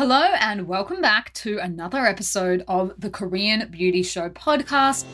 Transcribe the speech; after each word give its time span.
Hello, 0.00 0.22
and 0.40 0.66
welcome 0.66 1.02
back 1.02 1.30
to 1.34 1.58
another 1.58 2.06
episode 2.06 2.64
of 2.68 2.94
the 2.96 3.10
Korean 3.10 3.70
Beauty 3.70 4.02
Show 4.02 4.30
podcast. 4.30 5.04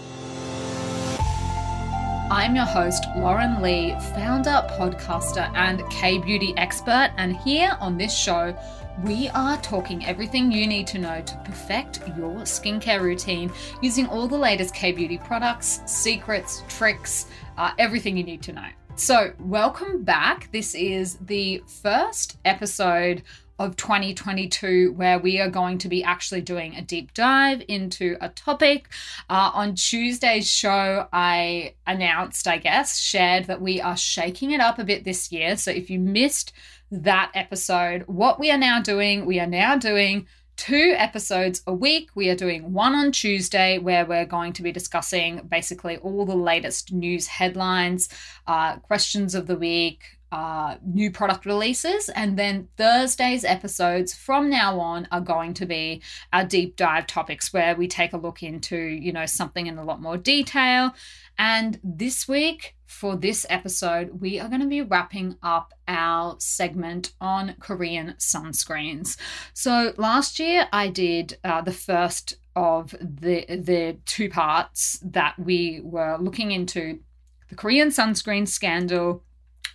I'm 2.31 2.55
your 2.55 2.67
host, 2.67 3.05
Lauren 3.17 3.61
Lee, 3.61 3.97
founder, 4.15 4.65
podcaster, 4.79 5.53
and 5.57 5.83
K 5.91 6.19
beauty 6.19 6.55
expert. 6.57 7.11
And 7.17 7.37
here 7.39 7.77
on 7.81 7.99
this 7.99 8.17
show, 8.17 8.57
we 9.03 9.29
are 9.31 9.61
talking 9.61 10.07
everything 10.07 10.53
you 10.53 10.69
need 10.69 10.87
to 10.87 11.01
know 11.01 11.21
to 11.21 11.43
perfect 11.45 11.99
your 12.17 12.37
skincare 12.43 13.01
routine 13.01 13.51
using 13.83 14.07
all 14.07 14.29
the 14.29 14.39
latest 14.39 14.73
K 14.73 14.93
beauty 14.93 15.19
products, 15.19 15.81
secrets, 15.87 16.63
tricks, 16.69 17.27
uh, 17.59 17.73
everything 17.81 18.17
you 18.17 18.23
need 18.23 18.43
to 18.43 18.53
know. 18.53 18.69
So, 18.95 19.33
welcome 19.41 20.05
back. 20.05 20.49
This 20.53 20.77
is 20.77 21.17
the 21.17 21.65
first 21.67 22.39
episode 22.45 23.25
of 23.59 23.77
2022 23.77 24.93
where 24.93 25.19
we 25.19 25.41
are 25.41 25.49
going 25.49 25.79
to 25.79 25.89
be 25.89 26.05
actually 26.05 26.41
doing 26.41 26.75
a 26.77 26.83
deep 26.83 27.15
dive 27.15 27.63
into 27.69 28.17
a 28.21 28.29
topic. 28.29 28.89
Uh, 29.31 29.51
on 29.55 29.75
Tuesday's 29.75 30.51
show, 30.51 31.09
I 31.13 31.75
announced, 31.87 32.47
I 32.47 32.59
guess, 32.59 32.99
shared 32.99 33.47
that 33.47 33.61
we 33.61 33.81
are 33.81 33.97
shaking 33.97 34.51
it 34.51 34.61
up 34.61 34.79
a 34.79 34.85
bit 34.85 35.05
this 35.05 35.33
year. 35.33 35.57
So 35.57 35.71
if 35.71 35.91
you 35.91 35.99
missed 35.99 36.53
that 36.91 37.31
episode, 37.35 38.05
what 38.07 38.39
we 38.39 38.51
are 38.51 38.59
now 38.59 38.81
doing, 38.81 39.25
we 39.25 39.41
are 39.41 39.47
now 39.47 39.77
doing 39.77 40.27
two 40.57 40.95
episodes 40.97 41.63
a 41.67 41.73
week. 41.73 42.11
We 42.15 42.31
are 42.31 42.35
doing 42.35 42.73
one 42.73 42.95
on 42.95 43.13
Tuesday 43.13 43.79
where 43.79 44.07
we're 44.07 44.25
going 44.25 44.53
to 44.55 44.63
be 44.63 44.73
discussing 44.73 45.43
basically 45.49 45.99
all 45.99 46.25
the 46.25 46.35
latest 46.35 46.93
news 46.93 47.27
headlines, 47.27 48.09
uh, 48.47 48.77
questions 48.77 49.35
of 49.35 49.47
the 49.47 49.57
week, 49.57 50.16
uh, 50.33 50.77
new 50.85 51.11
product 51.11 51.47
releases. 51.47 52.09
And 52.09 52.39
then 52.39 52.69
Thursday's 52.77 53.45
episodes 53.45 54.15
from 54.15 54.51
now 54.51 54.81
on 54.81 55.09
are 55.13 55.21
going 55.21 55.55
to 55.55 55.67
be 55.67 56.03
our 56.33 56.45
deep 56.45 56.77
dive 56.77 57.07
topics 57.07 57.53
where 57.53 57.75
we 57.77 57.89
take 57.89 58.13
a 58.13 58.19
look 58.19 58.43
into, 58.43 58.77
you 58.77 59.13
know, 59.13 59.27
something 59.27 59.67
in 59.67 59.79
a 59.79 59.85
lot 59.85 60.03
more 60.03 60.17
detail. 60.17 60.95
And 61.39 61.79
this 61.85 62.27
week, 62.27 62.77
for 62.87 63.17
this 63.17 63.45
episode, 63.51 64.21
we 64.21 64.41
are 64.41 64.49
going 64.49 64.61
to 64.61 64.67
be 64.67 64.81
wrapping 64.81 65.37
up 65.43 65.75
our 65.87 66.37
segment 66.39 67.13
on 67.21 67.57
Korean 67.61 68.15
sunscreens. 68.19 69.17
So 69.53 69.93
last 69.97 70.39
year, 70.39 70.69
I 70.73 70.89
did 70.89 71.39
uh, 71.45 71.61
the 71.61 71.73
first 71.73 72.37
of 72.55 72.93
the 72.93 73.45
the 73.49 73.99
two 74.07 74.31
parts 74.31 74.99
that 75.03 75.39
we 75.39 75.81
were 75.85 76.17
looking 76.19 76.53
into 76.53 77.01
the 77.49 77.55
Korean 77.55 77.89
sunscreen 77.89 78.49
scandal 78.49 79.23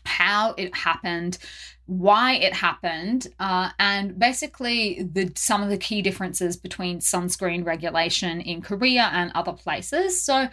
how 0.06 0.54
it 0.58 0.76
happened, 0.76 1.38
why 1.86 2.34
it 2.34 2.54
happened, 2.54 3.28
uh, 3.40 3.70
and 3.80 4.18
basically 4.18 5.04
the 5.04 5.32
some 5.36 5.62
of 5.62 5.70
the 5.70 5.78
key 5.78 6.02
differences 6.02 6.58
between 6.58 7.00
sunscreen 7.00 7.66
regulation 7.66 8.42
in 8.42 8.62
Korea 8.62 9.10
and 9.14 9.32
other 9.34 9.54
places. 9.54 10.22
So 10.22 10.50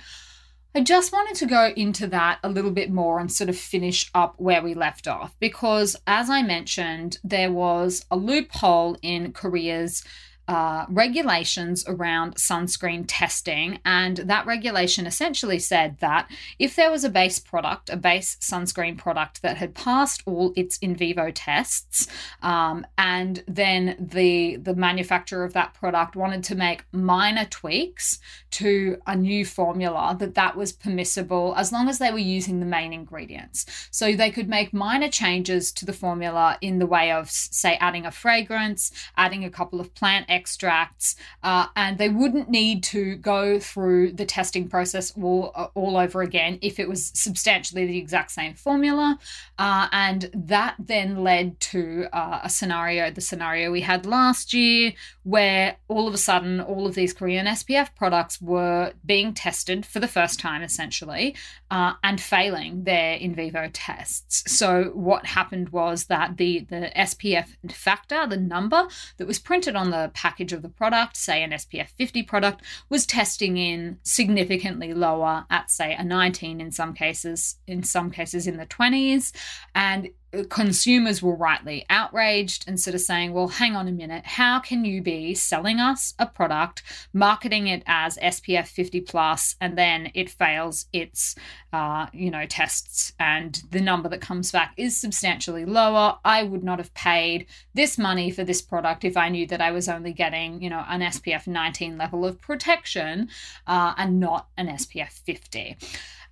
I 0.75 0.81
just 0.81 1.13
wanted 1.13 1.35
to 1.37 1.47
go 1.47 1.73
into 1.77 2.07
that 2.09 2.39
a 2.45 2.49
little 2.49 2.71
bit 2.71 2.91
more 2.91 3.19
and 3.19 3.33
sort 3.33 3.51
of 3.51 3.59
finish 3.59 4.11
up 4.15 4.35
where 4.39 4.63
we 4.63 4.75
left 4.75 5.09
off 5.09 5.35
because, 5.41 5.97
as 6.07 6.29
I 6.29 6.43
mentioned, 6.43 7.19
there 7.25 7.51
was 7.51 8.05
a 8.11 8.17
loophole 8.17 8.97
in 9.03 9.33
Korea's 9.33 10.05
uh, 10.49 10.87
regulations 10.89 11.85
around 11.87 12.35
sunscreen 12.37 13.05
testing. 13.07 13.79
And 13.85 14.17
that 14.17 14.47
regulation 14.47 15.07
essentially 15.07 15.59
said 15.59 15.99
that 16.01 16.29
if 16.59 16.75
there 16.75 16.91
was 16.91 17.05
a 17.05 17.11
base 17.11 17.39
product, 17.39 17.91
a 17.91 17.97
base 17.97 18.37
sunscreen 18.41 18.97
product 18.97 19.43
that 19.43 19.59
had 19.59 19.75
passed 19.75 20.23
all 20.27 20.53
its 20.57 20.79
in 20.79 20.97
vivo 20.97 21.31
tests, 21.31 22.09
um, 22.43 22.87
and 22.97 23.45
then 23.47 23.95
the, 23.99 24.57
the 24.57 24.75
manufacturer 24.75 25.45
of 25.45 25.53
that 25.53 25.75
product 25.75 26.17
wanted 26.17 26.43
to 26.45 26.55
make 26.55 26.85
minor 26.93 27.45
tweaks 27.45 28.19
to 28.51 28.97
a 29.07 29.15
new 29.15 29.45
formula, 29.45 30.17
that 30.19 30.35
that 30.35 30.57
was 30.57 30.73
permissible 30.73 31.55
as 31.57 31.73
long 31.73 31.89
as 31.89 31.99
they 31.99 32.11
were 32.11 32.19
using 32.19 32.61
the 32.61 32.67
main 32.67 32.92
ingredients. 32.92 33.67
So 33.91 34.14
they 34.14 34.31
could 34.31 34.48
make 34.48 34.73
minor 34.73 35.08
changes 35.08 35.70
to 35.73 35.85
the 35.85 35.92
formula 35.92 36.57
in 36.63 36.79
the 36.79 36.87
way 36.87 37.13
of, 37.13 37.31
say, 37.31 37.77
adding 37.77 38.07
a 38.07 38.11
fragrance, 38.11 38.91
adding 39.17 39.45
a 39.45 39.51
couple 39.51 39.81
of 39.81 39.95
plant 39.95 40.27
extracts, 40.39 41.17
uh, 41.43 41.67
and 41.75 41.99
they 41.99 42.09
wouldn't 42.21 42.49
need 42.49 42.83
to 42.95 43.17
go 43.17 43.59
through 43.59 44.13
the 44.13 44.25
testing 44.25 44.69
process 44.69 45.07
all, 45.21 45.47
all 45.75 45.97
over 45.97 46.23
again 46.23 46.59
if 46.63 46.79
it 46.79 46.89
was 46.89 47.11
substantially 47.15 47.85
the 47.87 47.99
exact 47.99 48.31
same 48.31 48.55
formula. 48.55 49.19
Uh, 49.59 49.87
and 49.93 50.31
that 50.33 50.75
then 50.79 51.09
led 51.31 51.59
to 51.61 52.07
uh, 52.13 52.41
a 52.49 52.51
scenario, 52.59 53.11
the 53.11 53.21
scenario 53.21 53.71
we 53.71 53.81
had 53.81 54.07
last 54.07 54.55
year, 54.55 54.93
where 55.28 55.77
all 55.89 56.08
of 56.08 56.14
a 56.14 56.18
sudden 56.18 56.58
all 56.58 56.86
of 56.86 56.94
these 56.94 57.12
Korean 57.12 57.44
SPF 57.44 57.94
products 57.94 58.40
were 58.40 58.94
being 59.05 59.34
tested 59.34 59.84
for 59.84 60.00
the 60.00 60.08
first 60.08 60.40
time, 60.40 60.62
essentially, 60.62 61.36
uh, 61.70 61.92
and 62.02 62.18
failing 62.18 62.84
their 62.84 63.12
in 63.16 63.34
vivo 63.34 63.68
tests. 63.70 64.50
So 64.50 64.84
what 64.94 65.27
happened 65.27 65.68
was 65.68 66.06
that 66.06 66.39
the 66.39 66.61
the 66.70 66.90
SPF 66.96 67.48
factor, 67.70 68.27
the 68.27 68.39
number 68.39 68.89
that 69.18 69.27
was 69.27 69.39
printed 69.39 69.77
on 69.77 69.90
the 69.90 70.11
package 70.14 70.55
of 70.55 70.62
the 70.62 70.70
product, 70.70 71.14
say 71.14 71.42
an 71.42 71.50
SPF 71.50 71.89
50 71.89 72.22
product, 72.22 72.62
was 72.89 73.05
testing 73.05 73.58
in 73.58 73.98
significantly 74.05 74.95
lower 74.95 75.45
at 75.50 75.70
say 75.70 75.95
a 75.95 76.02
19 76.02 76.58
in 76.58 76.72
some 76.72 76.95
cases, 76.95 77.56
in 77.66 77.83
some 77.83 78.10
cases 78.10 78.46
in 78.46 78.56
the 78.56 78.64
20s, 78.64 79.33
and 79.74 80.08
consumers 80.50 81.22
were 81.22 81.34
rightly 81.34 81.86
outraged 81.89 82.68
and 82.68 82.78
sort 82.78 82.94
of 82.94 83.00
saying, 83.00 83.33
well, 83.33 83.48
hang 83.48 83.74
on 83.74 83.89
a 83.89 83.92
minute, 83.92 84.27
how 84.27 84.58
can 84.61 84.84
you 84.84 85.00
be 85.00 85.34
selling 85.34 85.80
us 85.80 86.14
a 86.18 86.27
product, 86.27 86.83
marketing 87.12 87.66
it 87.66 87.83
as 87.86 88.18
SPF 88.18 88.66
50 88.66 89.00
plus, 89.02 89.56
and 89.61 89.78
then 89.78 90.11
it 90.14 90.28
fails 90.28 90.86
its, 90.92 91.34
uh, 91.72 92.06
you 92.12 92.30
know, 92.30 92.44
tests 92.46 93.12
and 93.18 93.62
the 93.70 93.80
number 93.80 94.08
that 94.08 94.20
comes 94.20 94.52
back 94.52 94.74
is 94.77 95.00
substantially 95.00 95.64
lower. 95.64 96.18
I 96.24 96.42
would 96.42 96.62
not 96.62 96.78
have 96.78 96.92
paid 96.95 97.46
this 97.74 97.96
money 97.96 98.30
for 98.30 98.45
this 98.45 98.60
product 98.60 99.05
if 99.05 99.16
I 99.16 99.30
knew 99.30 99.46
that 99.46 99.62
I 99.62 99.70
was 99.70 99.89
only 99.89 100.12
getting, 100.12 100.60
you 100.60 100.68
know, 100.68 100.84
an 100.89 101.00
SPF 101.00 101.46
19 101.46 101.96
level 101.96 102.27
of 102.27 102.40
protection 102.40 103.30
uh, 103.66 103.95
and 103.96 104.20
not 104.20 104.48
an 104.58 104.68
SPF 104.68 105.12
50. 105.24 105.77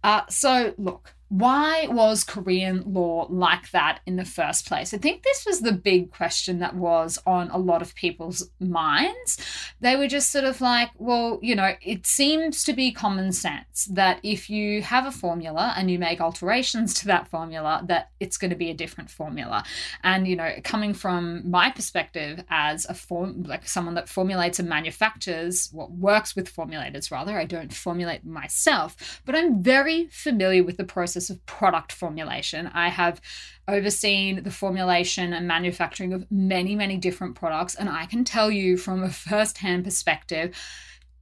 Uh, 0.04 0.22
so, 0.28 0.74
look, 0.76 1.14
why 1.28 1.88
was 1.88 2.22
Korean 2.22 2.84
law 2.86 3.26
like 3.28 3.70
that 3.72 4.00
in 4.06 4.16
the 4.16 4.24
first 4.24 4.66
place? 4.66 4.94
I 4.94 4.98
think 4.98 5.22
this 5.22 5.44
was 5.44 5.60
the 5.60 5.72
big 5.72 6.12
question 6.12 6.60
that 6.60 6.76
was 6.76 7.18
on 7.26 7.50
a 7.50 7.58
lot 7.58 7.82
of 7.82 7.96
people's 7.96 8.48
minds. 8.60 9.38
They 9.80 9.96
were 9.96 10.06
just 10.06 10.30
sort 10.30 10.44
of 10.44 10.60
like, 10.60 10.90
well, 10.98 11.40
you 11.42 11.56
know, 11.56 11.72
it 11.82 12.06
seems 12.06 12.62
to 12.64 12.72
be 12.72 12.92
common 12.92 13.32
sense 13.32 13.86
that 13.90 14.20
if 14.22 14.48
you 14.48 14.82
have 14.82 15.04
a 15.04 15.10
formula 15.10 15.74
and 15.76 15.90
you 15.90 15.98
make 15.98 16.20
alterations 16.20 16.94
to 16.94 17.06
that 17.06 17.26
formula, 17.26 17.82
that 17.88 18.10
it's 18.20 18.36
going 18.36 18.50
to 18.50 18.56
be 18.56 18.70
a 18.70 18.74
different 18.74 19.10
formula. 19.10 19.64
And, 20.04 20.28
you 20.28 20.36
know, 20.36 20.52
coming 20.62 20.94
from 20.94 21.50
my 21.50 21.70
perspective 21.70 22.44
as 22.50 22.86
a 22.86 22.94
form, 22.94 23.42
like 23.42 23.66
someone 23.66 23.94
that 23.94 24.08
formulates 24.08 24.60
and 24.60 24.68
manufactures, 24.68 25.70
what 25.72 25.90
works 25.90 26.36
with 26.36 26.54
formulators 26.54 27.10
rather, 27.10 27.36
I 27.36 27.46
don't 27.46 27.72
formulate 27.72 28.24
myself, 28.24 29.20
but 29.24 29.34
I'm 29.34 29.60
very 29.60 30.06
familiar 30.06 30.62
with 30.62 30.76
the 30.76 30.84
process 30.84 31.15
process 31.16 31.30
of 31.30 31.44
product 31.46 31.92
formulation. 31.92 32.66
I 32.74 32.88
have 32.90 33.20
overseen 33.68 34.42
the 34.42 34.50
formulation 34.50 35.32
and 35.32 35.48
manufacturing 35.48 36.12
of 36.12 36.26
many, 36.30 36.74
many 36.74 36.98
different 36.98 37.34
products. 37.34 37.74
And 37.74 37.88
I 37.88 38.06
can 38.06 38.24
tell 38.24 38.50
you 38.50 38.76
from 38.76 39.02
a 39.02 39.10
first 39.10 39.58
hand 39.58 39.84
perspective, 39.84 40.54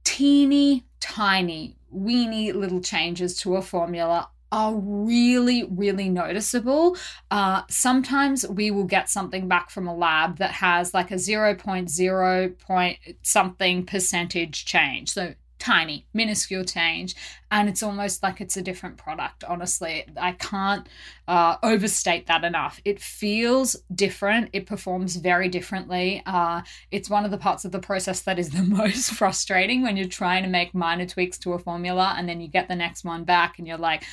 teeny 0.03 0.83
tiny, 0.99 1.77
weeny 1.89 2.51
little 2.51 2.81
changes 2.81 3.39
to 3.39 3.55
a 3.55 3.61
formula 3.61 4.29
are 4.51 4.75
really, 4.75 5.63
really 5.63 6.09
noticeable. 6.09 6.97
Uh, 7.31 7.61
sometimes 7.69 8.45
we 8.47 8.69
will 8.71 8.83
get 8.85 9.09
something 9.09 9.47
back 9.47 9.69
from 9.69 9.87
a 9.87 9.95
lab 9.95 10.37
that 10.37 10.51
has 10.51 10.93
like 10.93 11.11
a 11.11 11.15
0.0 11.15 12.59
point 12.59 12.97
something 13.21 13.85
percentage 13.85 14.65
change. 14.65 15.09
So 15.11 15.33
tiny, 15.59 16.05
minuscule 16.13 16.63
change, 16.63 17.15
and 17.51 17.69
it's 17.69 17.83
almost 17.83 18.21
like 18.21 18.41
it's 18.41 18.57
a 18.57 18.61
different 18.61 18.97
product. 18.97 19.43
Honestly, 19.43 20.05
I 20.17 20.33
can't 20.33 20.87
uh, 21.27 21.57
overstate 21.63 22.27
that 22.27 22.43
enough. 22.43 22.79
It 22.85 23.01
feels 23.01 23.75
different. 23.93 24.49
It 24.53 24.65
performs 24.65 25.15
very 25.15 25.49
differently. 25.49 26.21
Uh, 26.25 26.61
it's 26.91 27.09
one 27.09 27.25
of 27.25 27.31
the 27.31 27.37
parts 27.37 27.65
of 27.65 27.71
the 27.71 27.79
process 27.79 28.21
that 28.21 28.39
is 28.39 28.49
the 28.49 28.63
most 28.77 29.11
frustrating 29.11 29.81
when 29.81 29.97
you're 29.97 30.07
trying 30.07 30.43
to 30.43 30.49
make 30.49 30.73
minor 30.73 31.05
tweaks 31.05 31.37
to 31.39 31.53
a 31.53 31.59
formula, 31.59 32.15
and 32.17 32.27
then 32.27 32.41
you 32.41 32.47
get 32.47 32.67
the 32.67 32.75
next 32.75 33.03
one 33.03 33.23
back, 33.23 33.57
and 33.57 33.67
you're 33.67 33.77
like, 33.77 34.03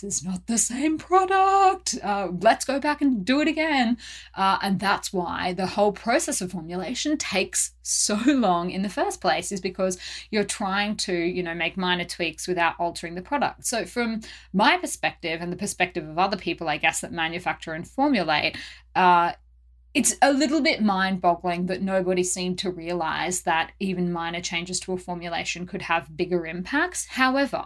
this 0.00 0.18
is 0.18 0.24
not 0.24 0.46
the 0.46 0.58
same 0.58 0.98
product. 0.98 1.96
Uh, 2.02 2.28
let's 2.40 2.64
go 2.64 2.78
back 2.78 3.00
and 3.00 3.24
do 3.24 3.40
it 3.40 3.48
again. 3.48 3.98
Uh, 4.34 4.58
and 4.62 4.80
that's 4.80 5.12
why 5.12 5.52
the 5.52 5.66
whole 5.66 5.92
process 5.92 6.40
of 6.40 6.52
formulation 6.52 7.16
takes 7.16 7.72
so 7.82 8.16
long 8.26 8.70
in 8.70 8.82
the 8.82 8.88
first 8.88 9.20
place, 9.20 9.50
is 9.52 9.60
because 9.60 9.98
you're 10.30 10.44
trying 10.44 10.96
to, 10.96 11.14
you 11.14 11.42
know, 11.42 11.54
make 11.54 11.76
minor 11.76 12.04
tweaks 12.04 12.46
without 12.46 12.74
altering 12.78 13.14
the 13.14 13.22
product. 13.22 13.66
So, 13.66 13.84
from 13.84 14.20
my 14.52 14.76
perspective 14.76 15.40
and 15.40 15.52
the 15.52 15.56
perspective 15.56 16.08
of 16.08 16.18
other 16.18 16.36
people, 16.36 16.68
I 16.68 16.76
guess, 16.76 17.00
that 17.00 17.12
manufacture 17.12 17.72
and 17.72 17.86
formulate, 17.86 18.56
uh, 18.94 19.32
it's 19.94 20.14
a 20.20 20.32
little 20.32 20.60
bit 20.60 20.82
mind 20.82 21.20
boggling 21.20 21.66
that 21.66 21.82
nobody 21.82 22.22
seemed 22.22 22.58
to 22.58 22.70
realize 22.70 23.42
that 23.42 23.72
even 23.80 24.12
minor 24.12 24.40
changes 24.40 24.78
to 24.80 24.92
a 24.92 24.98
formulation 24.98 25.66
could 25.66 25.82
have 25.82 26.16
bigger 26.16 26.46
impacts. 26.46 27.06
However, 27.06 27.64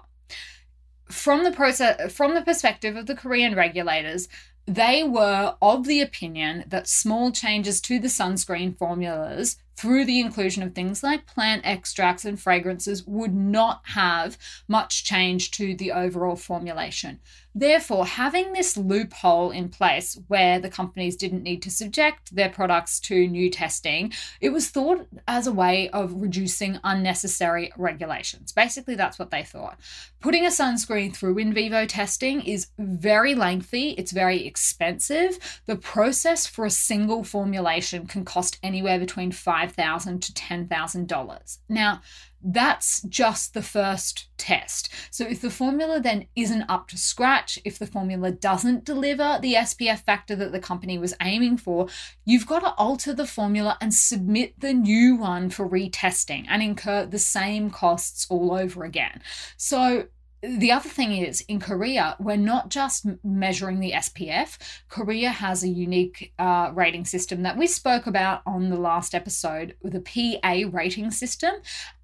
from 1.12 1.44
the 1.44 1.52
process 1.52 2.12
from 2.12 2.34
the 2.34 2.42
perspective 2.42 2.96
of 2.96 3.06
the 3.06 3.14
Korean 3.14 3.54
regulators, 3.54 4.28
they 4.66 5.02
were 5.02 5.54
of 5.60 5.86
the 5.86 6.00
opinion 6.00 6.64
that 6.68 6.88
small 6.88 7.32
changes 7.32 7.80
to 7.82 7.98
the 7.98 8.08
sunscreen 8.08 8.76
formulas 8.76 9.56
through 9.76 10.04
the 10.04 10.20
inclusion 10.20 10.62
of 10.62 10.74
things 10.74 11.02
like 11.02 11.26
plant 11.26 11.62
extracts 11.64 12.24
and 12.24 12.40
fragrances 12.40 13.04
would 13.06 13.34
not 13.34 13.80
have 13.84 14.38
much 14.68 15.04
change 15.04 15.50
to 15.50 15.74
the 15.74 15.90
overall 15.90 16.36
formulation. 16.36 17.18
Therefore, 17.54 18.06
having 18.06 18.52
this 18.52 18.76
loophole 18.76 19.50
in 19.50 19.69
place 19.69 20.19
where 20.28 20.58
the 20.58 20.70
companies 20.70 21.16
didn't 21.16 21.43
need 21.43 21.62
to 21.62 21.70
subject 21.70 22.34
their 22.34 22.49
products 22.49 22.99
to 23.00 23.28
new 23.28 23.50
testing, 23.50 24.12
it 24.40 24.50
was 24.50 24.69
thought 24.69 25.06
as 25.28 25.46
a 25.46 25.52
way 25.52 25.90
of 25.90 26.14
reducing 26.14 26.78
unnecessary 26.82 27.72
regulations. 27.76 28.52
Basically, 28.52 28.94
that's 28.94 29.19
what 29.19 29.31
they 29.31 29.43
thought. 29.43 29.78
Putting 30.20 30.46
a 30.46 30.50
sunscreen 30.50 31.14
through 31.14 31.38
in 31.38 31.52
vivo 31.52 31.84
testing 31.84 32.43
is 32.43 32.69
very 32.78 33.34
lengthy, 33.34 33.90
it's 33.90 34.12
very 34.12 34.46
expensive. 34.46 35.38
The 35.66 35.76
process 35.76 36.46
for 36.46 36.64
a 36.64 36.70
single 36.70 37.25
formulation 37.25 38.06
can 38.06 38.25
cost 38.25 38.58
anywhere 38.62 38.98
between 38.98 39.32
5,000 39.32 40.22
to 40.22 40.32
$10,000. 40.32 41.58
Now, 41.69 42.00
that's 42.44 43.02
just 43.02 43.54
the 43.54 43.62
first 43.62 44.28
test. 44.36 44.88
So, 45.10 45.24
if 45.24 45.40
the 45.40 45.50
formula 45.50 46.00
then 46.00 46.26
isn't 46.34 46.64
up 46.68 46.88
to 46.88 46.98
scratch, 46.98 47.58
if 47.64 47.78
the 47.78 47.86
formula 47.86 48.32
doesn't 48.32 48.84
deliver 48.84 49.38
the 49.40 49.54
SPF 49.54 50.00
factor 50.04 50.34
that 50.36 50.52
the 50.52 50.60
company 50.60 50.98
was 50.98 51.14
aiming 51.22 51.58
for, 51.58 51.88
you've 52.24 52.46
got 52.46 52.60
to 52.60 52.74
alter 52.74 53.14
the 53.14 53.26
formula 53.26 53.78
and 53.80 53.94
submit 53.94 54.58
the 54.58 54.74
new 54.74 55.16
one 55.16 55.50
for 55.50 55.68
retesting 55.68 56.46
and 56.48 56.62
incur 56.62 57.06
the 57.06 57.18
same 57.18 57.70
costs 57.70 58.26
all 58.28 58.52
over 58.52 58.84
again. 58.84 59.20
So, 59.56 60.08
the 60.42 60.72
other 60.72 60.88
thing 60.88 61.12
is 61.12 61.40
in 61.42 61.60
Korea, 61.60 62.16
we're 62.18 62.36
not 62.36 62.68
just 62.68 63.06
measuring 63.22 63.78
the 63.78 63.92
SPF. 63.92 64.58
Korea 64.88 65.30
has 65.30 65.62
a 65.62 65.68
unique 65.68 66.32
uh, 66.36 66.72
rating 66.74 67.04
system 67.04 67.42
that 67.42 67.56
we 67.56 67.68
spoke 67.68 68.08
about 68.08 68.42
on 68.44 68.68
the 68.68 68.76
last 68.76 69.14
episode, 69.14 69.76
the 69.82 70.00
PA 70.00 70.68
rating 70.76 71.12
system. 71.12 71.54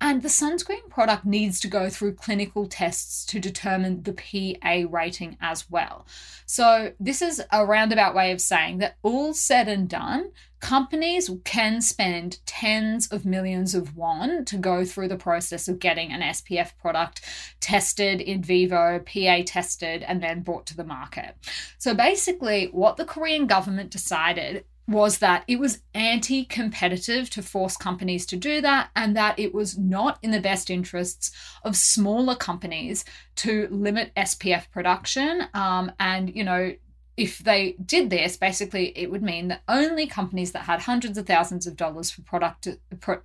And 0.00 0.22
the 0.22 0.28
sunscreen 0.28 0.88
product 0.88 1.24
needs 1.24 1.58
to 1.60 1.68
go 1.68 1.90
through 1.90 2.14
clinical 2.14 2.66
tests 2.66 3.24
to 3.26 3.40
determine 3.40 4.04
the 4.04 4.12
PA 4.12 4.84
rating 4.88 5.36
as 5.40 5.68
well. 5.68 6.06
So, 6.46 6.92
this 7.00 7.20
is 7.20 7.42
a 7.50 7.66
roundabout 7.66 8.14
way 8.14 8.30
of 8.30 8.40
saying 8.40 8.78
that 8.78 8.96
all 9.02 9.34
said 9.34 9.66
and 9.66 9.88
done, 9.88 10.30
companies 10.60 11.30
can 11.44 11.80
spend 11.80 12.38
tens 12.46 13.08
of 13.08 13.24
millions 13.24 13.74
of 13.74 13.96
won 13.96 14.44
to 14.44 14.56
go 14.56 14.84
through 14.84 15.08
the 15.08 15.16
process 15.16 15.68
of 15.68 15.80
getting 15.80 16.12
an 16.12 16.20
SPF 16.20 16.76
product 16.78 17.20
tested 17.60 18.20
in 18.20 18.42
vivo, 18.42 19.00
PA 19.00 19.42
tested, 19.44 20.02
and 20.04 20.22
then 20.22 20.42
brought 20.42 20.66
to 20.66 20.76
the 20.76 20.84
market. 20.84 21.34
So 21.78 21.92
basically, 21.94 22.66
what 22.66 22.96
the 22.96 23.04
Korean 23.04 23.46
government 23.46 23.90
decided 23.90 24.64
was 24.88 25.18
that 25.18 25.44
it 25.46 25.60
was 25.60 25.82
anti 25.94 26.44
competitive 26.46 27.28
to 27.30 27.42
force 27.42 27.76
companies 27.76 28.24
to 28.26 28.36
do 28.36 28.60
that, 28.62 28.88
and 28.96 29.14
that 29.16 29.38
it 29.38 29.54
was 29.54 29.76
not 29.76 30.18
in 30.22 30.30
the 30.30 30.40
best 30.40 30.70
interests 30.70 31.30
of 31.62 31.76
smaller 31.76 32.34
companies 32.34 33.04
to 33.36 33.68
limit 33.70 34.12
SPF 34.16 34.70
production 34.70 35.46
um, 35.54 35.92
and, 36.00 36.34
you 36.34 36.42
know, 36.42 36.74
if 37.18 37.38
they 37.40 37.74
did 37.84 38.10
this, 38.10 38.36
basically 38.36 38.96
it 38.96 39.10
would 39.10 39.24
mean 39.24 39.48
that 39.48 39.62
only 39.66 40.06
companies 40.06 40.52
that 40.52 40.62
had 40.62 40.82
hundreds 40.82 41.18
of 41.18 41.26
thousands 41.26 41.66
of 41.66 41.76
dollars 41.76 42.12
for 42.12 42.22
product 42.22 42.68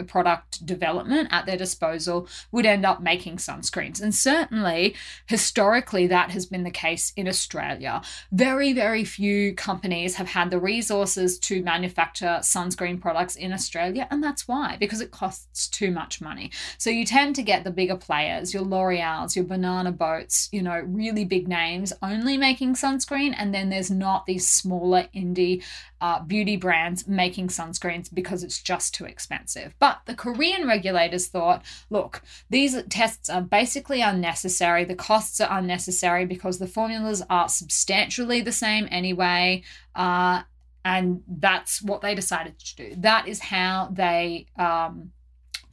product 0.07 0.66
development 0.66 1.28
at 1.31 1.45
their 1.45 1.57
disposal 1.57 2.28
would 2.51 2.66
end 2.66 2.88
up 2.88 3.04
making 3.04 3.38
sunscreens. 3.38 4.01
And 4.01 4.13
certainly 4.13 4.95
historically 5.28 6.07
that 6.07 6.31
has 6.31 6.48
been 6.48 6.63
the 6.63 6.72
case 6.72 7.13
in 7.16 7.28
Australia. 7.28 8.01
Very 8.31 8.74
very 8.74 9.04
few 9.04 9.54
companies 9.54 10.16
have 10.16 10.30
had 10.30 10.50
the 10.50 10.60
resources 10.60 11.38
to 11.40 11.62
manufacture 11.62 12.40
sunscreen 12.42 13.00
products 13.00 13.36
in 13.36 13.54
Australia 13.54 14.07
and 14.10 14.24
that's 14.24 14.48
why 14.48 14.75
because 14.80 15.01
it 15.01 15.12
costs 15.12 15.68
too 15.68 15.92
much 15.92 16.19
money. 16.19 16.50
So 16.80 16.90
you 16.90 17.06
tend 17.06 17.36
to 17.36 17.44
get 17.44 17.63
the 17.63 17.69
bigger 17.69 17.98
players, 17.98 18.56
your 18.56 18.63
L'Oreal's, 18.63 19.36
your 19.36 19.45
banana 19.45 19.92
boats, 19.92 20.50
you 20.51 20.63
know, 20.63 20.80
really 20.80 21.25
big 21.25 21.48
names 21.48 21.94
only 22.01 22.38
making 22.38 22.74
sunscreen 22.74 23.36
and 23.38 23.54
then 23.54 23.69
there's 23.69 23.82
there's 23.83 23.91
not 23.91 24.25
these 24.25 24.47
smaller 24.47 25.07
indie 25.13 25.62
uh, 26.00 26.21
beauty 26.21 26.56
brands 26.56 27.06
making 27.06 27.50
sunscreens 27.50 28.13
because 28.13 28.41
it's 28.41 28.62
just 28.62 28.95
too 28.95 29.03
expensive. 29.03 29.75
But 29.77 30.00
the 30.06 30.15
Korean 30.15 30.65
regulators 30.65 31.27
thought, 31.27 31.63
look, 31.89 32.21
these 32.50 32.81
tests 32.83 33.30
are 33.30 33.41
basically 33.41 34.01
unnecessary. 34.01 34.85
The 34.85 34.95
costs 34.95 35.41
are 35.41 35.57
unnecessary 35.59 36.25
because 36.25 36.59
the 36.59 36.68
formulas 36.68 37.21
are 37.30 37.50
substantially 37.50 38.39
the 38.39 38.53
same 38.53 38.88
anyway. 38.89 39.63
Uh, 39.94 40.44
and 40.85 41.24
that's 41.27 41.81
what 41.81 42.01
they 42.01 42.15
decided 42.15 42.57
to 42.59 42.75
do. 42.75 42.95
That 42.97 43.27
is 43.27 43.39
how 43.39 43.89
they 43.91 44.47
um, 44.57 45.12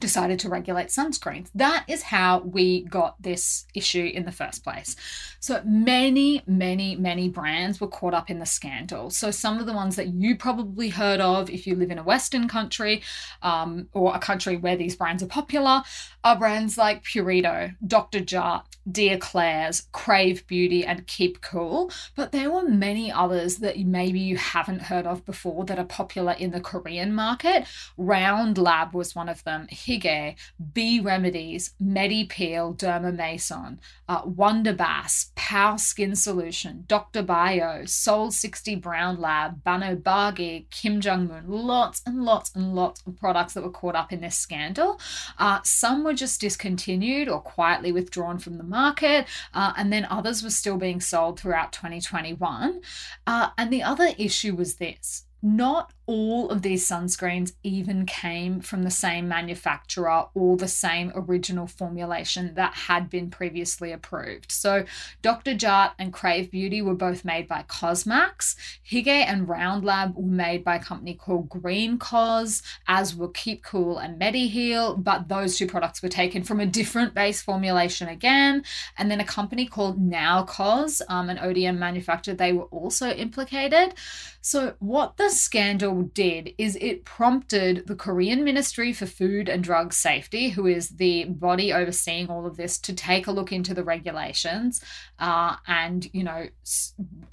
decided 0.01 0.39
to 0.39 0.49
regulate 0.49 0.87
sunscreens. 0.87 1.49
That 1.55 1.85
is 1.87 2.03
how 2.03 2.39
we 2.39 2.83
got 2.83 3.21
this 3.21 3.65
issue 3.73 4.11
in 4.13 4.25
the 4.25 4.31
first 4.31 4.63
place. 4.63 4.95
So 5.39 5.61
many, 5.65 6.43
many, 6.45 6.95
many 6.95 7.29
brands 7.29 7.79
were 7.79 7.87
caught 7.87 8.13
up 8.13 8.29
in 8.29 8.39
the 8.39 8.45
scandal. 8.45 9.09
So 9.09 9.31
some 9.31 9.59
of 9.59 9.65
the 9.65 9.73
ones 9.73 9.95
that 9.95 10.09
you 10.09 10.35
probably 10.35 10.89
heard 10.89 11.21
of 11.21 11.49
if 11.49 11.65
you 11.65 11.75
live 11.75 11.91
in 11.91 11.97
a 11.97 12.03
Western 12.03 12.47
country 12.47 13.01
um, 13.41 13.87
or 13.93 14.13
a 14.13 14.19
country 14.19 14.57
where 14.57 14.75
these 14.75 14.95
brands 14.95 15.23
are 15.23 15.27
popular 15.27 15.83
are 16.23 16.37
brands 16.37 16.77
like 16.77 17.03
Purito, 17.03 17.75
Dr. 17.85 18.19
Jart, 18.19 18.63
Dear 18.91 19.17
Klairs, 19.17 19.91
Crave 19.91 20.45
Beauty, 20.47 20.85
and 20.85 21.07
Keep 21.07 21.41
Cool. 21.41 21.91
But 22.15 22.31
there 22.31 22.51
were 22.51 22.67
many 22.67 23.11
others 23.11 23.57
that 23.57 23.79
maybe 23.79 24.19
you 24.19 24.37
haven't 24.37 24.83
heard 24.83 25.05
of 25.05 25.25
before 25.25 25.65
that 25.65 25.79
are 25.79 25.85
popular 25.85 26.33
in 26.33 26.51
the 26.51 26.61
Korean 26.61 27.13
market. 27.13 27.65
Round 27.97 28.57
Lab 28.57 28.93
was 28.93 29.15
one 29.15 29.29
of 29.29 29.43
them. 29.43 29.67
Hyggee, 29.91 30.35
B 30.73 30.99
Remedies, 30.99 31.73
Medipeel, 31.81 32.77
Derma 32.77 33.13
Mason, 33.15 33.79
uh, 34.07 34.21
Wonder 34.25 34.73
Bath, 34.73 35.31
Pow 35.35 35.75
Skin 35.75 36.15
Solution, 36.15 36.85
Dr. 36.87 37.23
Bio, 37.23 37.85
Soul 37.85 38.31
60 38.31 38.75
Brown 38.75 39.19
Lab, 39.19 39.63
Banobagi, 39.63 40.69
Kim 40.69 41.01
Jeong 41.01 41.29
Moon, 41.29 41.43
lots 41.47 42.01
and 42.05 42.23
lots 42.23 42.51
and 42.55 42.73
lots 42.73 43.01
of 43.05 43.17
products 43.17 43.53
that 43.53 43.63
were 43.63 43.69
caught 43.69 43.95
up 43.95 44.11
in 44.11 44.21
this 44.21 44.37
scandal. 44.37 44.99
Uh, 45.37 45.59
some 45.63 46.03
were 46.03 46.13
just 46.13 46.41
discontinued 46.41 47.27
or 47.27 47.41
quietly 47.41 47.91
withdrawn 47.91 48.39
from 48.39 48.57
the 48.57 48.63
market, 48.63 49.27
uh, 49.53 49.73
and 49.75 49.91
then 49.91 50.05
others 50.05 50.43
were 50.43 50.49
still 50.49 50.77
being 50.77 51.01
sold 51.01 51.39
throughout 51.39 51.71
2021. 51.71 52.81
Uh, 53.27 53.49
and 53.57 53.71
the 53.71 53.83
other 53.83 54.09
issue 54.17 54.55
was 54.55 54.75
this 54.75 55.25
not 55.41 55.91
all 56.11 56.49
of 56.49 56.61
these 56.61 56.85
sunscreens 56.85 57.53
even 57.63 58.05
came 58.05 58.59
from 58.59 58.83
the 58.83 58.91
same 58.91 59.29
manufacturer 59.29 60.25
or 60.33 60.57
the 60.57 60.67
same 60.67 61.09
original 61.15 61.65
formulation 61.65 62.53
that 62.55 62.73
had 62.73 63.09
been 63.09 63.29
previously 63.29 63.93
approved. 63.93 64.51
So, 64.51 64.83
Dr. 65.21 65.55
Jart 65.55 65.91
and 65.97 66.11
Crave 66.11 66.51
Beauty 66.51 66.81
were 66.81 66.95
both 66.95 67.23
made 67.23 67.47
by 67.47 67.63
Cosmax. 67.63 68.57
Hyggee 68.85 69.07
and 69.25 69.47
Round 69.47 69.85
Lab 69.85 70.17
were 70.17 70.27
made 70.27 70.65
by 70.65 70.75
a 70.75 70.83
company 70.83 71.13
called 71.13 71.47
Green 71.47 71.97
Cos, 71.97 72.61
as 72.89 73.15
were 73.15 73.29
Keep 73.29 73.63
Cool 73.63 73.97
and 73.97 74.19
Mediheal, 74.19 75.01
but 75.01 75.29
those 75.29 75.57
two 75.57 75.65
products 75.65 76.01
were 76.03 76.09
taken 76.09 76.43
from 76.43 76.59
a 76.59 76.65
different 76.65 77.13
base 77.13 77.41
formulation 77.41 78.09
again. 78.09 78.65
And 78.97 79.09
then 79.09 79.21
a 79.21 79.25
company 79.25 79.65
called 79.65 79.97
Now 79.97 80.43
Cos, 80.43 81.01
um, 81.07 81.29
an 81.29 81.37
ODM 81.37 81.77
manufacturer, 81.77 82.33
they 82.33 82.51
were 82.51 82.65
also 82.65 83.11
implicated. 83.11 83.93
So, 84.41 84.73
what 84.79 85.15
the 85.15 85.29
scandal 85.29 86.00
did 86.01 86.53
is 86.57 86.77
it 86.81 87.05
prompted 87.05 87.87
the 87.87 87.95
Korean 87.95 88.43
Ministry 88.43 88.93
for 88.93 89.05
Food 89.05 89.49
and 89.49 89.63
Drug 89.63 89.93
Safety, 89.93 90.49
who 90.49 90.67
is 90.67 90.89
the 90.89 91.25
body 91.25 91.73
overseeing 91.73 92.29
all 92.29 92.45
of 92.45 92.57
this, 92.57 92.77
to 92.79 92.93
take 92.93 93.27
a 93.27 93.31
look 93.31 93.51
into 93.51 93.73
the 93.73 93.83
regulations 93.83 94.83
uh, 95.19 95.55
and, 95.67 96.09
you 96.13 96.23
know, 96.23 96.47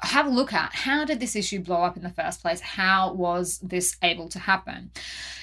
have 0.01 0.27
a 0.27 0.31
look 0.31 0.53
at 0.53 0.75
how 0.75 1.05
did 1.05 1.21
this 1.21 1.37
issue 1.37 1.61
blow 1.61 1.83
up 1.83 1.97
in 1.97 2.03
the 2.03 2.11
first 2.11 2.43
place? 2.43 2.61
How 2.61 3.13
was 3.13 3.59
this 3.59 3.97
able 4.03 4.29
to 4.31 4.39
happen? 4.39 4.91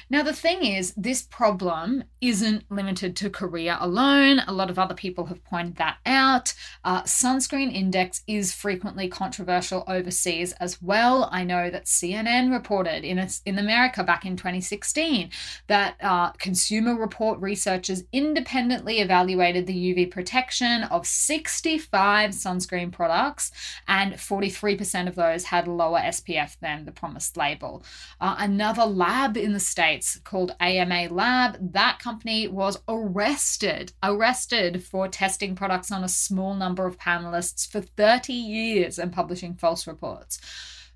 Now, 0.07 0.21
the 0.21 0.33
thing 0.33 0.63
is, 0.63 0.93
this 0.95 1.23
problem 1.23 2.03
isn't 2.21 2.69
limited 2.69 3.15
to 3.17 3.29
Korea 3.29 3.77
alone. 3.79 4.39
A 4.47 4.53
lot 4.53 4.69
of 4.69 4.77
other 4.77 4.93
people 4.93 5.25
have 5.25 5.43
pointed 5.43 5.77
that 5.77 5.97
out. 6.05 6.53
Uh, 6.83 7.01
sunscreen 7.03 7.73
index 7.73 8.21
is 8.27 8.53
frequently 8.53 9.07
controversial 9.07 9.83
overseas 9.87 10.51
as 10.53 10.79
well. 10.79 11.27
I 11.31 11.43
know 11.43 11.71
that 11.71 11.85
CNN 11.85 12.51
reported 12.51 13.03
in, 13.05 13.19
a, 13.19 13.27
in 13.45 13.59
America 13.59 14.03
back 14.03 14.25
in 14.25 14.35
2016 14.35 15.29
that 15.67 15.95
uh, 16.01 16.31
Consumer 16.33 16.95
Report 16.95 17.39
researchers 17.39 18.03
independently 18.11 18.99
evaluated 18.99 19.67
the 19.67 19.93
UV 19.93 20.11
protection 20.11 20.83
of 20.83 21.05
65 21.05 22.31
sunscreen 22.31 22.91
products, 22.91 23.51
and 23.87 24.13
43% 24.13 25.07
of 25.07 25.15
those 25.15 25.45
had 25.45 25.67
lower 25.67 25.99
SPF 25.99 26.57
than 26.59 26.85
the 26.85 26.91
promised 26.91 27.37
label. 27.37 27.83
Uh, 28.19 28.35
another 28.39 28.83
lab 28.83 29.37
in 29.37 29.53
the 29.53 29.59
States 29.59 30.19
called 30.23 30.55
AMA 30.59 31.07
Lab, 31.09 31.73
that 31.73 31.99
company 31.99 32.47
was 32.47 32.77
arrested, 32.87 33.93
arrested 34.03 34.83
for 34.83 35.07
testing 35.07 35.55
products 35.55 35.91
on 35.91 36.03
a 36.03 36.09
small 36.09 36.55
number 36.55 36.85
of 36.85 36.97
panelists 36.97 37.69
for 37.69 37.81
30 37.81 38.33
years 38.33 38.99
and 38.99 39.11
publishing 39.11 39.55
false 39.55 39.87
reports. 39.87 40.39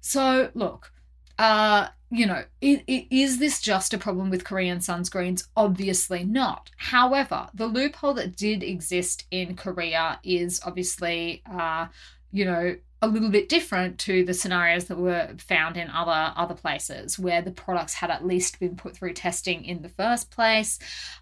So, 0.01 0.49
look, 0.53 0.91
uh, 1.39 1.87
you 2.11 2.25
know, 2.25 2.43
it, 2.59 2.83
it, 2.87 3.07
is 3.09 3.39
this 3.39 3.61
just 3.61 3.93
a 3.93 3.97
problem 3.97 4.29
with 4.29 4.43
Korean 4.43 4.79
sunscreens? 4.79 5.47
Obviously 5.55 6.23
not. 6.23 6.69
However, 6.77 7.49
the 7.53 7.67
loophole 7.67 8.13
that 8.15 8.35
did 8.35 8.61
exist 8.61 9.25
in 9.31 9.55
Korea 9.55 10.19
is 10.23 10.59
obviously, 10.65 11.41
uh, 11.49 11.87
you 12.31 12.45
know, 12.45 12.75
a 13.01 13.07
little 13.07 13.29
bit 13.29 13.47
different 13.47 13.97
to 13.99 14.25
the 14.25 14.33
scenarios 14.33 14.85
that 14.85 14.97
were 14.97 15.29
found 15.37 15.77
in 15.77 15.89
other 15.89 16.33
other 16.35 16.53
places 16.53 17.17
where 17.17 17.41
the 17.41 17.51
products 17.51 17.93
had 17.93 18.09
at 18.11 18.27
least 18.27 18.59
been 18.59 18.75
put 18.75 18.97
through 18.97 19.13
testing 19.13 19.63
in 19.63 19.81
the 19.81 19.89
first 19.89 20.31
place. 20.31 20.79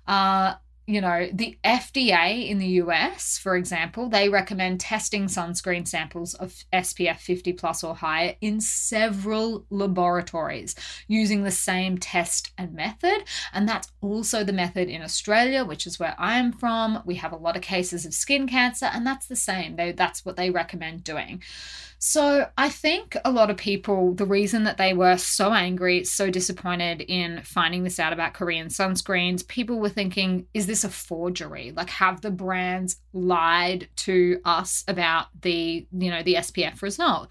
Uh, 0.07 0.55
you 0.87 1.01
know, 1.01 1.27
the 1.33 1.57
FDA 1.65 2.49
in 2.49 2.59
the 2.59 2.81
US, 2.81 3.37
for 3.37 3.57
example, 3.57 4.07
they 4.07 4.29
recommend 4.29 4.79
testing 4.79 5.25
sunscreen 5.25 5.85
samples 5.85 6.33
of 6.33 6.63
SPF 6.71 7.17
50 7.17 7.51
plus 7.53 7.83
or 7.83 7.93
higher 7.93 8.35
in 8.39 8.61
several 8.61 9.65
laboratories 9.69 10.75
using 11.09 11.43
the 11.43 11.51
same 11.51 11.97
test 11.97 12.53
and 12.57 12.73
method. 12.73 13.25
And 13.51 13.67
that's 13.67 13.91
also 13.99 14.45
the 14.45 14.53
method 14.53 14.87
in 14.87 15.01
Australia, 15.01 15.65
which 15.65 15.85
is 15.85 15.99
where 15.99 16.15
I 16.17 16.39
am 16.39 16.53
from. 16.53 17.03
We 17.05 17.15
have 17.15 17.33
a 17.33 17.37
lot 17.37 17.57
of 17.57 17.61
cases 17.61 18.05
of 18.05 18.13
skin 18.13 18.47
cancer, 18.47 18.85
and 18.85 19.05
that's 19.05 19.27
the 19.27 19.35
same. 19.35 19.75
They, 19.75 19.91
that's 19.91 20.23
what 20.23 20.37
they 20.37 20.51
recommend 20.51 21.03
doing. 21.03 21.43
So 21.99 22.47
I 22.57 22.69
think 22.69 23.17
a 23.25 23.31
lot 23.31 23.49
of 23.49 23.57
people, 23.57 24.13
the 24.13 24.25
reason 24.25 24.65
that 24.65 24.77
they 24.77 24.93
were 24.93 25.17
so 25.17 25.51
angry, 25.51 26.03
so 26.03 26.29
disappointed 26.29 27.01
in 27.01 27.41
finding 27.43 27.83
this 27.83 27.99
out 27.99 28.13
about 28.13 28.35
Korean 28.35 28.67
sunscreens, 28.67 29.47
people 29.47 29.79
were 29.79 29.89
thinking, 29.89 30.45
is 30.53 30.67
this 30.67 30.83
a 30.83 30.89
forgery? 30.89 31.71
Like, 31.75 31.89
have 31.89 32.21
the 32.21 32.29
brands 32.29 32.97
lied 33.13 33.89
to 33.97 34.39
us 34.45 34.83
about 34.87 35.27
the, 35.41 35.87
you 35.91 36.11
know, 36.11 36.21
the 36.21 36.35
SPF 36.35 36.83
result? 36.83 37.29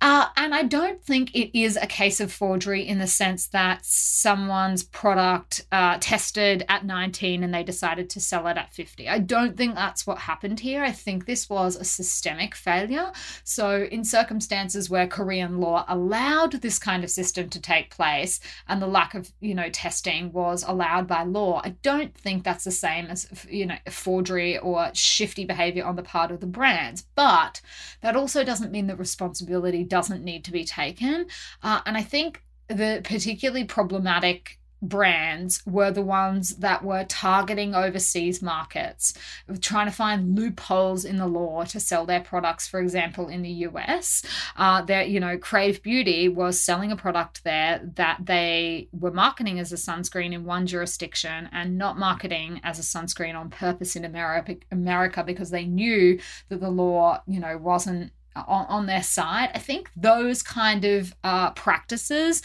Uh, 0.00 0.26
and 0.36 0.54
I 0.54 0.64
don't 0.64 1.02
think 1.02 1.34
it 1.34 1.58
is 1.58 1.78
a 1.80 1.86
case 1.86 2.20
of 2.20 2.30
forgery 2.30 2.86
in 2.86 2.98
the 2.98 3.06
sense 3.06 3.46
that 3.48 3.84
someone's 3.84 4.82
product 4.82 5.64
uh, 5.72 5.96
tested 5.98 6.64
at 6.68 6.84
19 6.84 7.42
and 7.42 7.54
they 7.54 7.62
decided 7.62 8.10
to 8.10 8.20
sell 8.20 8.46
it 8.48 8.58
at 8.58 8.74
50. 8.74 9.08
I 9.08 9.18
don't 9.18 9.56
think 9.56 9.74
that's 9.74 10.06
what 10.06 10.18
happened 10.18 10.60
here. 10.60 10.84
I 10.84 10.92
think 10.92 11.24
this 11.24 11.48
was 11.48 11.76
a 11.76 11.84
systemic 11.84 12.54
failure. 12.54 13.12
So, 13.44 13.84
in 13.90 14.04
circumstances 14.04 14.90
where 14.90 15.06
Korean 15.06 15.58
law 15.58 15.86
allowed 15.88 16.52
this 16.52 16.78
kind 16.78 17.02
of 17.02 17.10
system 17.10 17.48
to 17.48 17.60
take 17.60 17.94
place 17.94 18.40
and 18.68 18.82
the 18.82 18.86
lack 18.86 19.14
of, 19.14 19.32
you 19.40 19.54
know, 19.54 19.70
testing 19.70 20.32
was 20.32 20.64
allowed 20.66 21.06
by 21.06 21.22
law, 21.22 21.62
I 21.64 21.76
don't 21.82 22.14
think 22.14 22.44
that's 22.44 22.64
the 22.64 22.70
same 22.70 23.06
as, 23.06 23.26
you 23.48 23.66
know, 23.66 23.78
forgery 23.88 24.58
or 24.58 24.90
shifty 24.92 25.46
behavior 25.46 25.84
on 25.84 25.96
the 25.96 26.02
part 26.02 26.30
of 26.30 26.40
the 26.40 26.46
brands. 26.46 27.06
But 27.14 27.62
that 28.02 28.16
also 28.16 28.44
doesn't 28.44 28.72
mean 28.72 28.86
that 28.88 28.98
responsibility 28.98 29.84
doesn't 29.94 30.24
need 30.24 30.44
to 30.44 30.50
be 30.50 30.64
taken. 30.64 31.26
Uh, 31.62 31.80
and 31.86 31.96
I 31.96 32.02
think 32.02 32.42
the 32.66 33.00
particularly 33.04 33.62
problematic 33.62 34.58
brands 34.82 35.62
were 35.64 35.92
the 35.92 36.02
ones 36.02 36.56
that 36.56 36.82
were 36.82 37.04
targeting 37.04 37.76
overseas 37.76 38.42
markets, 38.42 39.14
trying 39.60 39.86
to 39.86 39.92
find 39.92 40.36
loopholes 40.36 41.04
in 41.04 41.16
the 41.16 41.28
law 41.28 41.62
to 41.62 41.78
sell 41.78 42.04
their 42.04 42.20
products. 42.20 42.66
For 42.66 42.80
example, 42.80 43.28
in 43.28 43.42
the 43.42 43.50
US, 43.68 44.24
uh, 44.56 44.82
that 44.82 45.10
you 45.10 45.20
know, 45.20 45.38
Crave 45.38 45.80
Beauty 45.80 46.28
was 46.28 46.60
selling 46.60 46.90
a 46.90 46.96
product 46.96 47.44
there 47.44 47.80
that 47.94 48.18
they 48.26 48.88
were 48.92 49.12
marketing 49.12 49.60
as 49.60 49.72
a 49.72 49.76
sunscreen 49.76 50.32
in 50.32 50.44
one 50.44 50.66
jurisdiction 50.66 51.48
and 51.52 51.78
not 51.78 51.96
marketing 51.96 52.60
as 52.64 52.80
a 52.80 52.82
sunscreen 52.82 53.36
on 53.36 53.48
purpose 53.48 53.94
in 53.94 54.04
America, 54.04 54.56
America 54.72 55.22
because 55.22 55.50
they 55.50 55.66
knew 55.66 56.18
that 56.48 56.60
the 56.60 56.68
law, 56.68 57.22
you 57.28 57.38
know, 57.38 57.56
wasn't 57.56 58.10
on, 58.36 58.66
on 58.66 58.86
their 58.86 59.02
side. 59.02 59.50
I 59.54 59.58
think 59.58 59.90
those 59.96 60.42
kind 60.42 60.84
of 60.84 61.14
uh, 61.24 61.50
practices 61.52 62.42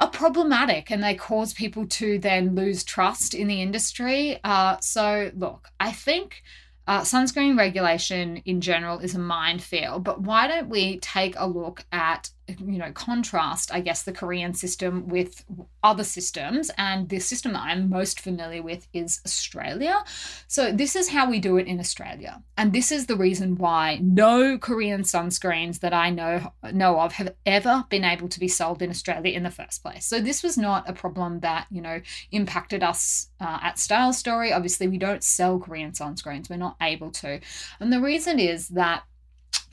are 0.00 0.10
problematic 0.10 0.90
and 0.90 1.02
they 1.02 1.14
cause 1.14 1.54
people 1.54 1.86
to 1.86 2.18
then 2.18 2.54
lose 2.54 2.84
trust 2.84 3.34
in 3.34 3.46
the 3.46 3.62
industry. 3.62 4.38
Uh, 4.42 4.76
so, 4.80 5.30
look, 5.36 5.68
I 5.78 5.92
think 5.92 6.42
uh, 6.86 7.00
sunscreen 7.00 7.56
regulation 7.56 8.38
in 8.44 8.60
general 8.60 8.98
is 8.98 9.14
a 9.14 9.18
minefield, 9.18 10.04
but 10.04 10.20
why 10.20 10.46
don't 10.48 10.68
we 10.68 10.98
take 10.98 11.34
a 11.38 11.46
look 11.46 11.84
at 11.92 12.30
you 12.48 12.78
know 12.78 12.92
contrast 12.92 13.72
i 13.72 13.80
guess 13.80 14.02
the 14.02 14.12
korean 14.12 14.54
system 14.54 15.06
with 15.08 15.44
other 15.84 16.02
systems. 16.02 16.70
And 16.78 17.08
the 17.08 17.20
system 17.20 17.52
that 17.52 17.62
i'm 17.62 17.90
most 17.90 18.18
familiar 18.18 18.62
with 18.62 18.88
is 18.92 19.20
australia. 19.26 20.02
So 20.48 20.72
this 20.72 20.96
is 20.96 21.10
how 21.10 21.28
we 21.30 21.38
do 21.38 21.58
it 21.58 21.66
in 21.66 21.78
australia. 21.78 22.42
And 22.56 22.72
this 22.72 22.90
is 22.90 23.06
the 23.06 23.16
reason 23.16 23.56
why 23.56 23.98
no 24.02 24.58
korean 24.58 25.02
sunscreens 25.02 25.80
that 25.80 25.92
i 25.92 26.08
know 26.10 26.52
know 26.72 26.98
of 26.98 27.12
have 27.12 27.34
ever 27.44 27.84
been 27.90 28.04
able 28.04 28.28
to 28.28 28.40
be 28.40 28.48
sold 28.48 28.80
in 28.80 28.90
australia 28.90 29.36
in 29.36 29.42
the 29.42 29.50
first 29.50 29.82
place. 29.82 30.06
So 30.06 30.20
this 30.20 30.42
was 30.42 30.56
not 30.56 30.88
a 30.88 30.94
problem 30.94 31.40
that 31.40 31.66
you 31.70 31.82
know 31.82 32.00
impacted 32.32 32.82
us 32.82 33.28
uh, 33.40 33.58
at 33.62 33.78
style 33.78 34.12
story. 34.12 34.52
Obviously 34.52 34.88
we 34.88 34.98
don't 34.98 35.22
sell 35.22 35.58
korean 35.58 35.92
sunscreens. 35.92 36.48
We're 36.48 36.56
not 36.56 36.76
able 36.80 37.10
to. 37.22 37.40
And 37.78 37.92
the 37.92 38.00
reason 38.00 38.38
is 38.38 38.68
that 38.68 39.04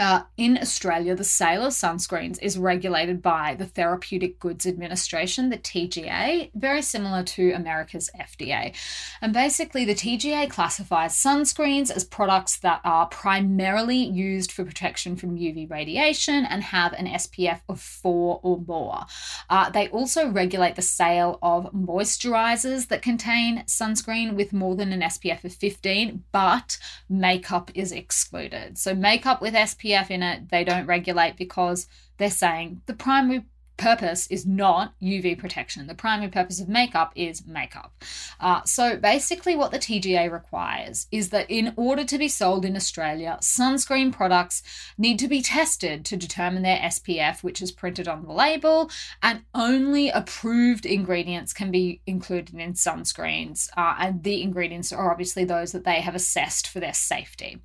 uh, 0.01 0.23
in 0.35 0.57
Australia, 0.57 1.13
the 1.13 1.23
sale 1.23 1.63
of 1.63 1.73
sunscreens 1.73 2.41
is 2.41 2.57
regulated 2.57 3.21
by 3.21 3.53
the 3.53 3.67
Therapeutic 3.67 4.39
Goods 4.39 4.65
Administration, 4.65 5.49
the 5.49 5.59
TGA, 5.59 6.49
very 6.55 6.81
similar 6.81 7.21
to 7.21 7.51
America's 7.51 8.09
FDA. 8.19 8.75
And 9.21 9.31
basically, 9.31 9.85
the 9.85 9.93
TGA 9.93 10.49
classifies 10.49 11.13
sunscreens 11.13 11.91
as 11.91 12.03
products 12.03 12.57
that 12.57 12.81
are 12.83 13.05
primarily 13.09 13.97
used 13.97 14.51
for 14.51 14.65
protection 14.65 15.15
from 15.15 15.37
UV 15.37 15.69
radiation 15.69 16.45
and 16.45 16.63
have 16.63 16.93
an 16.93 17.05
SPF 17.05 17.59
of 17.69 17.79
4 17.79 18.39
or 18.41 18.59
more. 18.67 19.05
Uh, 19.51 19.69
they 19.69 19.87
also 19.89 20.27
regulate 20.27 20.75
the 20.75 20.81
sale 20.81 21.37
of 21.43 21.71
moisturizers 21.73 22.87
that 22.87 23.03
contain 23.03 23.65
sunscreen 23.67 24.33
with 24.33 24.51
more 24.51 24.75
than 24.75 24.93
an 24.93 25.01
SPF 25.01 25.43
of 25.43 25.53
15, 25.53 26.23
but 26.31 26.79
makeup 27.07 27.69
is 27.75 27.91
excluded. 27.91 28.79
So, 28.79 28.95
makeup 28.95 29.43
with 29.43 29.53
SPF 29.53 29.90
In 30.09 30.23
it, 30.23 30.49
they 30.49 30.63
don't 30.63 30.85
regulate 30.85 31.37
because 31.37 31.87
they're 32.17 32.31
saying 32.31 32.81
the 32.85 32.93
primary 32.93 33.45
purpose 33.81 34.27
is 34.27 34.45
not 34.45 34.93
UV 35.01 35.37
protection. 35.37 35.87
The 35.87 35.95
primary 35.95 36.29
purpose 36.29 36.61
of 36.61 36.69
makeup 36.69 37.11
is 37.15 37.47
makeup. 37.47 37.91
Uh, 38.39 38.61
so 38.63 38.95
basically, 38.95 39.55
what 39.55 39.71
the 39.71 39.79
TGA 39.79 40.31
requires 40.31 41.07
is 41.11 41.29
that 41.29 41.49
in 41.49 41.73
order 41.75 42.03
to 42.05 42.17
be 42.19 42.27
sold 42.27 42.63
in 42.63 42.75
Australia, 42.75 43.39
sunscreen 43.41 44.11
products 44.11 44.61
need 44.97 45.17
to 45.19 45.27
be 45.27 45.41
tested 45.41 46.05
to 46.05 46.15
determine 46.15 46.61
their 46.61 46.77
SPF, 46.77 47.41
which 47.43 47.61
is 47.61 47.71
printed 47.71 48.07
on 48.07 48.23
the 48.23 48.31
label, 48.31 48.91
and 49.23 49.41
only 49.55 50.09
approved 50.09 50.85
ingredients 50.85 51.51
can 51.51 51.71
be 51.71 52.01
included 52.05 52.53
in 52.53 52.73
sunscreens. 52.73 53.69
Uh, 53.75 53.95
and 53.97 54.23
the 54.23 54.43
ingredients 54.43 54.93
are 54.93 55.11
obviously 55.11 55.43
those 55.43 55.71
that 55.71 55.85
they 55.85 56.01
have 56.01 56.15
assessed 56.15 56.67
for 56.67 56.79
their 56.79 56.93
safety. 56.93 57.57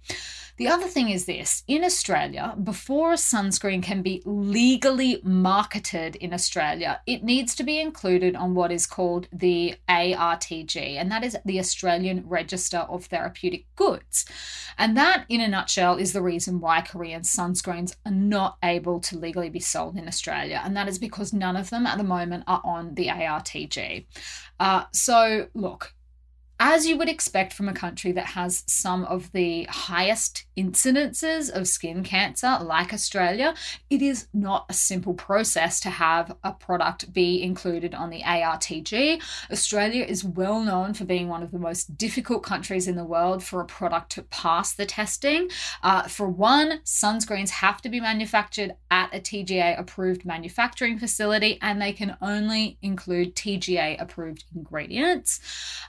The 0.56 0.68
other 0.68 0.86
thing 0.86 1.10
is 1.10 1.26
this 1.26 1.62
in 1.68 1.84
Australia, 1.84 2.54
before 2.62 3.12
a 3.12 3.16
sunscreen 3.16 3.82
can 3.82 4.00
be 4.00 4.22
legally 4.24 5.20
marketed 5.22 6.05
in 6.14 6.32
Australia, 6.32 7.00
it 7.06 7.24
needs 7.24 7.54
to 7.56 7.64
be 7.64 7.80
included 7.80 8.36
on 8.36 8.54
what 8.54 8.70
is 8.70 8.86
called 8.86 9.26
the 9.32 9.74
ARTG, 9.88 10.76
and 10.76 11.10
that 11.10 11.24
is 11.24 11.36
the 11.44 11.58
Australian 11.58 12.22
Register 12.28 12.78
of 12.78 13.06
Therapeutic 13.06 13.66
Goods. 13.74 14.24
And 14.78 14.96
that, 14.96 15.24
in 15.28 15.40
a 15.40 15.48
nutshell, 15.48 15.96
is 15.96 16.12
the 16.12 16.22
reason 16.22 16.60
why 16.60 16.82
Korean 16.82 17.22
sunscreens 17.22 17.96
are 18.06 18.12
not 18.12 18.58
able 18.62 19.00
to 19.00 19.18
legally 19.18 19.50
be 19.50 19.58
sold 19.58 19.96
in 19.96 20.06
Australia, 20.06 20.62
and 20.64 20.76
that 20.76 20.88
is 20.88 21.00
because 21.00 21.32
none 21.32 21.56
of 21.56 21.70
them 21.70 21.86
at 21.86 21.98
the 21.98 22.04
moment 22.04 22.44
are 22.46 22.62
on 22.64 22.94
the 22.94 23.08
ARTG. 23.08 24.06
Uh, 24.60 24.84
so, 24.92 25.48
look, 25.54 25.95
as 26.58 26.86
you 26.86 26.96
would 26.96 27.08
expect 27.08 27.52
from 27.52 27.68
a 27.68 27.74
country 27.74 28.12
that 28.12 28.26
has 28.26 28.64
some 28.66 29.04
of 29.04 29.30
the 29.32 29.64
highest 29.64 30.46
incidences 30.56 31.50
of 31.50 31.68
skin 31.68 32.02
cancer, 32.02 32.58
like 32.62 32.94
Australia, 32.94 33.54
it 33.90 34.00
is 34.00 34.28
not 34.32 34.64
a 34.68 34.72
simple 34.72 35.12
process 35.12 35.80
to 35.80 35.90
have 35.90 36.34
a 36.42 36.52
product 36.52 37.12
be 37.12 37.42
included 37.42 37.94
on 37.94 38.08
the 38.10 38.22
ARTG. 38.22 39.20
Australia 39.50 40.04
is 40.04 40.24
well 40.24 40.60
known 40.60 40.94
for 40.94 41.04
being 41.04 41.28
one 41.28 41.42
of 41.42 41.50
the 41.50 41.58
most 41.58 41.98
difficult 41.98 42.42
countries 42.42 42.88
in 42.88 42.96
the 42.96 43.04
world 43.04 43.44
for 43.44 43.60
a 43.60 43.66
product 43.66 44.10
to 44.12 44.22
pass 44.22 44.72
the 44.72 44.86
testing. 44.86 45.50
Uh, 45.82 46.04
for 46.04 46.28
one, 46.28 46.80
sunscreens 46.84 47.50
have 47.50 47.82
to 47.82 47.88
be 47.90 48.00
manufactured 48.00 48.74
at 48.90 49.14
a 49.14 49.20
TGA 49.20 49.78
approved 49.78 50.24
manufacturing 50.24 50.98
facility 50.98 51.58
and 51.60 51.82
they 51.82 51.92
can 51.92 52.16
only 52.22 52.78
include 52.80 53.34
TGA 53.36 54.00
approved 54.00 54.44
ingredients. 54.54 55.40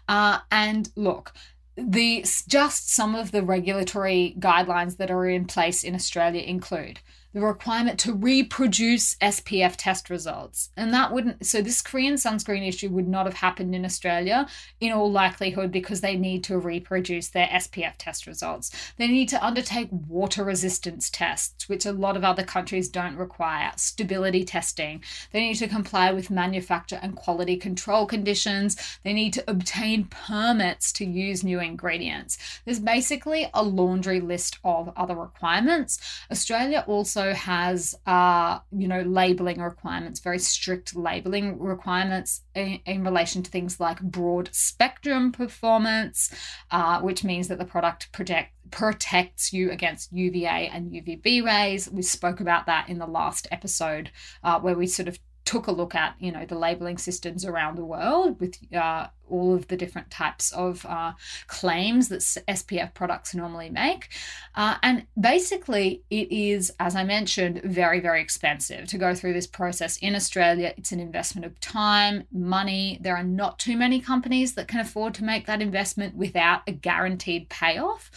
Uh, 0.09 0.39
and 0.57 0.89
look, 0.95 1.33
the 1.75 2.25
just 2.47 2.89
some 2.89 3.13
of 3.13 3.31
the 3.31 3.43
regulatory 3.43 4.35
guidelines 4.39 4.97
that 4.97 5.11
are 5.11 5.27
in 5.27 5.45
place 5.45 5.83
in 5.83 5.93
Australia 5.93 6.41
include 6.41 6.99
the 7.37 7.45
requirement 7.45 7.99
to 7.99 8.13
reproduce 8.13 9.13
SPF 9.15 9.75
test 9.77 10.09
results. 10.09 10.69
And 10.75 10.91
that 10.93 11.13
wouldn't, 11.13 11.45
so 11.45 11.61
this 11.61 11.83
Korean 11.83 12.15
sunscreen 12.15 12.67
issue 12.67 12.89
would 12.89 13.07
not 13.07 13.27
have 13.27 13.35
happened 13.35 13.75
in 13.75 13.85
Australia 13.85 14.47
in 14.79 14.91
all 14.91 15.11
likelihood 15.11 15.71
because 15.71 16.01
they 16.01 16.15
need 16.15 16.43
to 16.45 16.57
reproduce 16.57 17.29
their 17.29 17.45
SPF 17.47 17.93
test 17.99 18.25
results. 18.25 18.71
They 18.97 19.07
need 19.07 19.29
to 19.29 19.45
undertake 19.45 19.89
water 19.91 20.43
resistance 20.43 21.11
tests, 21.11 21.69
which 21.69 21.85
a 21.85 21.91
lot 21.91 22.17
of 22.17 22.23
other 22.23 22.43
countries 22.43 22.89
don't 22.89 23.15
require, 23.15 23.71
stability 23.75 24.43
testing. 24.43 25.03
They 25.31 25.41
need 25.41 25.55
to 25.55 25.67
comply 25.67 26.11
with 26.11 26.31
manufacture 26.31 26.99
and 27.03 27.15
quality 27.15 27.57
control 27.57 28.07
conditions. 28.07 28.75
They 29.03 29.13
need 29.13 29.33
to 29.33 29.43
obtain 29.47 30.05
permits 30.05 30.91
to 30.93 31.05
use 31.05 31.43
new 31.43 31.59
ingredients. 31.59 32.39
There's 32.65 32.79
basically 32.79 33.47
a 33.53 33.63
laundry 33.63 34.21
list 34.21 34.57
of 34.63 34.91
other 34.97 35.15
requirements. 35.15 35.99
Australia 36.31 36.83
also 36.87 37.26
has, 37.33 37.95
uh, 38.05 38.59
you 38.71 38.87
know, 38.87 39.01
labeling 39.01 39.61
requirements, 39.61 40.19
very 40.19 40.39
strict 40.39 40.95
labeling 40.95 41.59
requirements 41.59 42.41
in, 42.55 42.79
in 42.85 43.03
relation 43.03 43.43
to 43.43 43.51
things 43.51 43.79
like 43.79 44.01
broad 44.01 44.49
spectrum 44.51 45.31
performance, 45.31 46.33
uh, 46.71 46.99
which 47.01 47.23
means 47.23 47.47
that 47.47 47.57
the 47.57 47.65
product 47.65 48.11
protect, 48.11 48.53
protects 48.71 49.53
you 49.53 49.71
against 49.71 50.11
UVA 50.11 50.69
and 50.73 50.91
UVB 50.91 51.43
rays. 51.43 51.89
We 51.89 52.01
spoke 52.01 52.39
about 52.39 52.65
that 52.65 52.89
in 52.89 52.97
the 52.99 53.07
last 53.07 53.47
episode 53.51 54.11
uh, 54.43 54.59
where 54.59 54.75
we 54.75 54.87
sort 54.87 55.07
of 55.07 55.19
took 55.47 55.67
a 55.67 55.71
look 55.71 55.95
at 55.95 56.13
you 56.19 56.29
know 56.29 56.45
the 56.45 56.57
labeling 56.57 56.97
systems 56.97 57.45
around 57.45 57.77
the 57.77 57.85
world 57.85 58.37
with 58.41 58.57
uh, 58.73 59.07
all 59.29 59.53
of 59.53 59.67
the 59.67 59.77
different 59.77 60.09
types 60.09 60.51
of 60.51 60.85
uh, 60.85 61.13
claims 61.47 62.09
that 62.09 62.19
SPF 62.19 62.93
products 62.93 63.35
normally 63.35 63.69
make. 63.69 64.09
Uh, 64.55 64.75
and 64.83 65.05
basically, 65.19 66.03
it 66.09 66.31
is, 66.31 66.71
as 66.79 66.95
I 66.95 67.03
mentioned, 67.03 67.61
very, 67.63 67.99
very 67.99 68.21
expensive 68.21 68.87
to 68.87 68.97
go 68.97 69.13
through 69.13 69.33
this 69.33 69.47
process 69.47 69.97
in 69.97 70.15
Australia. 70.15 70.73
It's 70.77 70.91
an 70.91 70.99
investment 70.99 71.45
of 71.45 71.59
time, 71.59 72.25
money. 72.31 72.99
There 73.01 73.15
are 73.15 73.23
not 73.23 73.59
too 73.59 73.77
many 73.77 73.99
companies 73.99 74.55
that 74.55 74.67
can 74.67 74.79
afford 74.79 75.13
to 75.15 75.23
make 75.23 75.45
that 75.45 75.61
investment 75.61 76.15
without 76.15 76.61
a 76.67 76.71
guaranteed 76.71 77.49
payoff. 77.49 78.11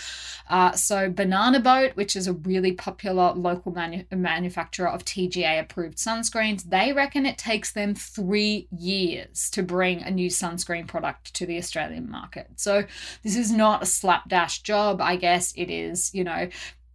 Uh, 0.48 0.72
so, 0.72 1.10
Banana 1.10 1.60
Boat, 1.60 1.92
which 1.94 2.16
is 2.16 2.26
a 2.26 2.32
really 2.32 2.72
popular 2.72 3.32
local 3.32 3.72
manu- 3.72 4.04
manufacturer 4.10 4.88
of 4.88 5.04
TGA 5.04 5.60
approved 5.60 5.98
sunscreens, 5.98 6.64
they 6.64 6.92
reckon 7.20 7.32
it 7.32 7.38
takes 7.38 7.72
them 7.72 7.94
three 7.94 8.66
years 8.70 9.50
to 9.50 9.62
bring 9.62 10.02
a 10.02 10.10
new 10.10 10.30
sunscreen 10.30 10.86
product 10.86 11.00
product 11.00 11.34
to 11.34 11.46
the 11.46 11.58
Australian 11.58 12.10
market. 12.10 12.48
So 12.56 12.84
this 13.22 13.36
is 13.36 13.50
not 13.50 13.82
a 13.82 13.86
slapdash 13.86 14.62
job. 14.62 15.00
I 15.00 15.16
guess 15.16 15.52
it 15.56 15.70
is, 15.70 16.14
you 16.14 16.24
know, 16.24 16.48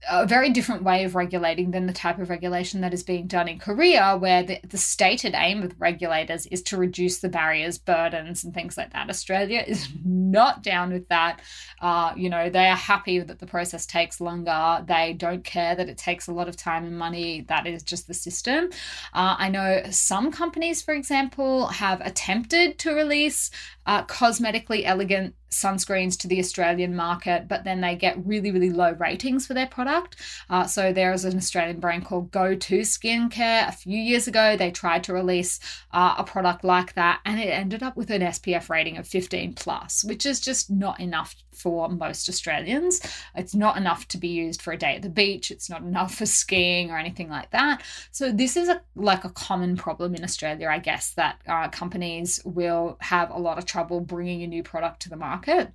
a 0.10 0.26
very 0.26 0.50
different 0.50 0.84
way 0.84 1.04
of 1.04 1.16
regulating 1.16 1.72
than 1.72 1.88
the 1.88 1.94
type 1.94 2.20
of 2.20 2.30
regulation 2.30 2.82
that 2.82 2.94
is 2.94 3.04
being 3.04 3.28
done 3.28 3.48
in 3.48 3.60
Korea, 3.60 4.18
where 4.18 4.44
the, 4.44 4.60
the 4.68 4.78
stated 4.78 5.34
aim 5.36 5.64
of 5.64 5.80
regulators 5.80 6.46
is 6.48 6.62
to 6.64 6.78
reduce 6.78 7.20
the 7.20 7.30
barriers, 7.30 7.78
burdens, 7.78 8.44
and 8.44 8.54
things 8.54 8.78
like 8.78 8.94
that. 8.94 9.10
Australia 9.10 9.64
is 9.66 9.90
not 10.06 10.64
down 10.64 10.92
with 10.92 11.08
that. 11.10 11.42
Uh, 11.82 12.14
you 12.16 12.30
know, 12.30 12.50
they 12.50 12.68
are 12.68 12.76
happy 12.76 13.20
that 13.20 13.40
the 13.40 13.46
process 13.46 13.86
takes 13.86 14.22
longer. 14.22 14.84
They 14.88 15.14
don't 15.14 15.44
care 15.44 15.76
that 15.76 15.90
it 15.90 15.98
takes 15.98 16.28
a 16.28 16.32
lot 16.34 16.48
of 16.48 16.56
time 16.56 16.86
and 16.86 16.98
money. 16.98 17.46
That 17.48 17.68
is 17.68 17.84
just 17.84 18.08
the 18.08 18.14
system. 18.14 18.70
Uh, 19.14 19.36
I 19.38 19.50
know 19.50 19.84
some 19.92 20.32
companies, 20.32 20.82
for 20.82 20.94
example, 20.94 21.68
have 21.68 22.02
attempted 22.02 22.80
to 22.80 22.94
release 22.94 23.50
uh, 23.86 24.04
cosmetically 24.06 24.84
elegant 24.86 25.36
sunscreens 25.56 26.20
to 26.20 26.28
the 26.28 26.40
Australian 26.40 26.96
market, 26.96 27.48
but 27.48 27.64
then 27.64 27.82
they 27.82 27.96
get 27.96 28.18
really, 28.26 28.52
really 28.52 28.70
low 28.70 28.92
ratings 28.94 29.48
for 29.48 29.54
their 29.54 29.68
product. 29.68 30.18
Uh, 30.50 30.66
so 30.66 30.92
there 30.92 31.14
is 31.14 31.26
an 31.26 31.38
Australian 31.38 31.80
brand 31.80 32.06
called 32.06 32.32
Go 32.32 32.56
To 32.56 32.80
Skincare. 32.80 33.68
A 33.68 33.72
few 33.72 33.98
years 33.98 34.28
ago, 34.28 34.58
they 34.58 34.72
tried 34.72 35.04
to 35.06 35.14
release 35.14 35.60
uh, 35.92 36.16
a 36.18 36.24
product 36.24 36.64
like 36.64 36.94
that, 36.96 37.22
and 37.26 37.40
it 37.40 37.48
ended 37.48 37.84
up 37.84 37.96
with 37.96 38.12
an 38.12 38.22
SPF 38.22 38.70
rating 38.70 38.98
of 38.98 39.08
15 39.08 39.54
plus, 39.54 40.04
which 40.04 40.26
is 40.26 40.40
just 40.40 40.70
not 40.70 41.00
enough 41.00 41.36
for 41.54 41.88
most 41.90 42.28
Australians. 42.28 43.02
It's 43.34 43.56
not 43.56 43.78
enough 43.78 44.08
to 44.10 44.18
be 44.18 44.28
used 44.28 44.62
for 44.62 44.74
a 44.74 44.78
day 44.78 44.96
at 44.96 45.02
the 45.02 45.10
beach. 45.10 45.52
It's 45.52 45.70
not 45.70 45.82
enough 45.82 46.16
for 46.16 46.26
skiing 46.26 46.92
or 46.92 46.98
anything 46.98 47.30
like 47.30 47.52
that. 47.52 47.82
So 48.12 48.32
this 48.32 48.58
is 48.58 48.68
a 48.68 48.82
like 48.96 49.24
a 49.24 49.30
common 49.30 49.78
problem 49.78 50.16
in 50.16 50.24
Australia, 50.24 50.68
I 50.68 50.80
guess, 50.80 51.12
that 51.12 51.40
uh, 51.48 51.70
companies 51.70 52.42
will 52.44 52.98
have 53.00 53.30
a 53.30 53.40
lot 53.40 53.58
of 53.58 53.66
trouble 53.76 54.00
bringing 54.00 54.42
a 54.42 54.48
new 54.48 54.64
product 54.64 55.02
to 55.02 55.10
the 55.10 55.18
market. 55.18 55.70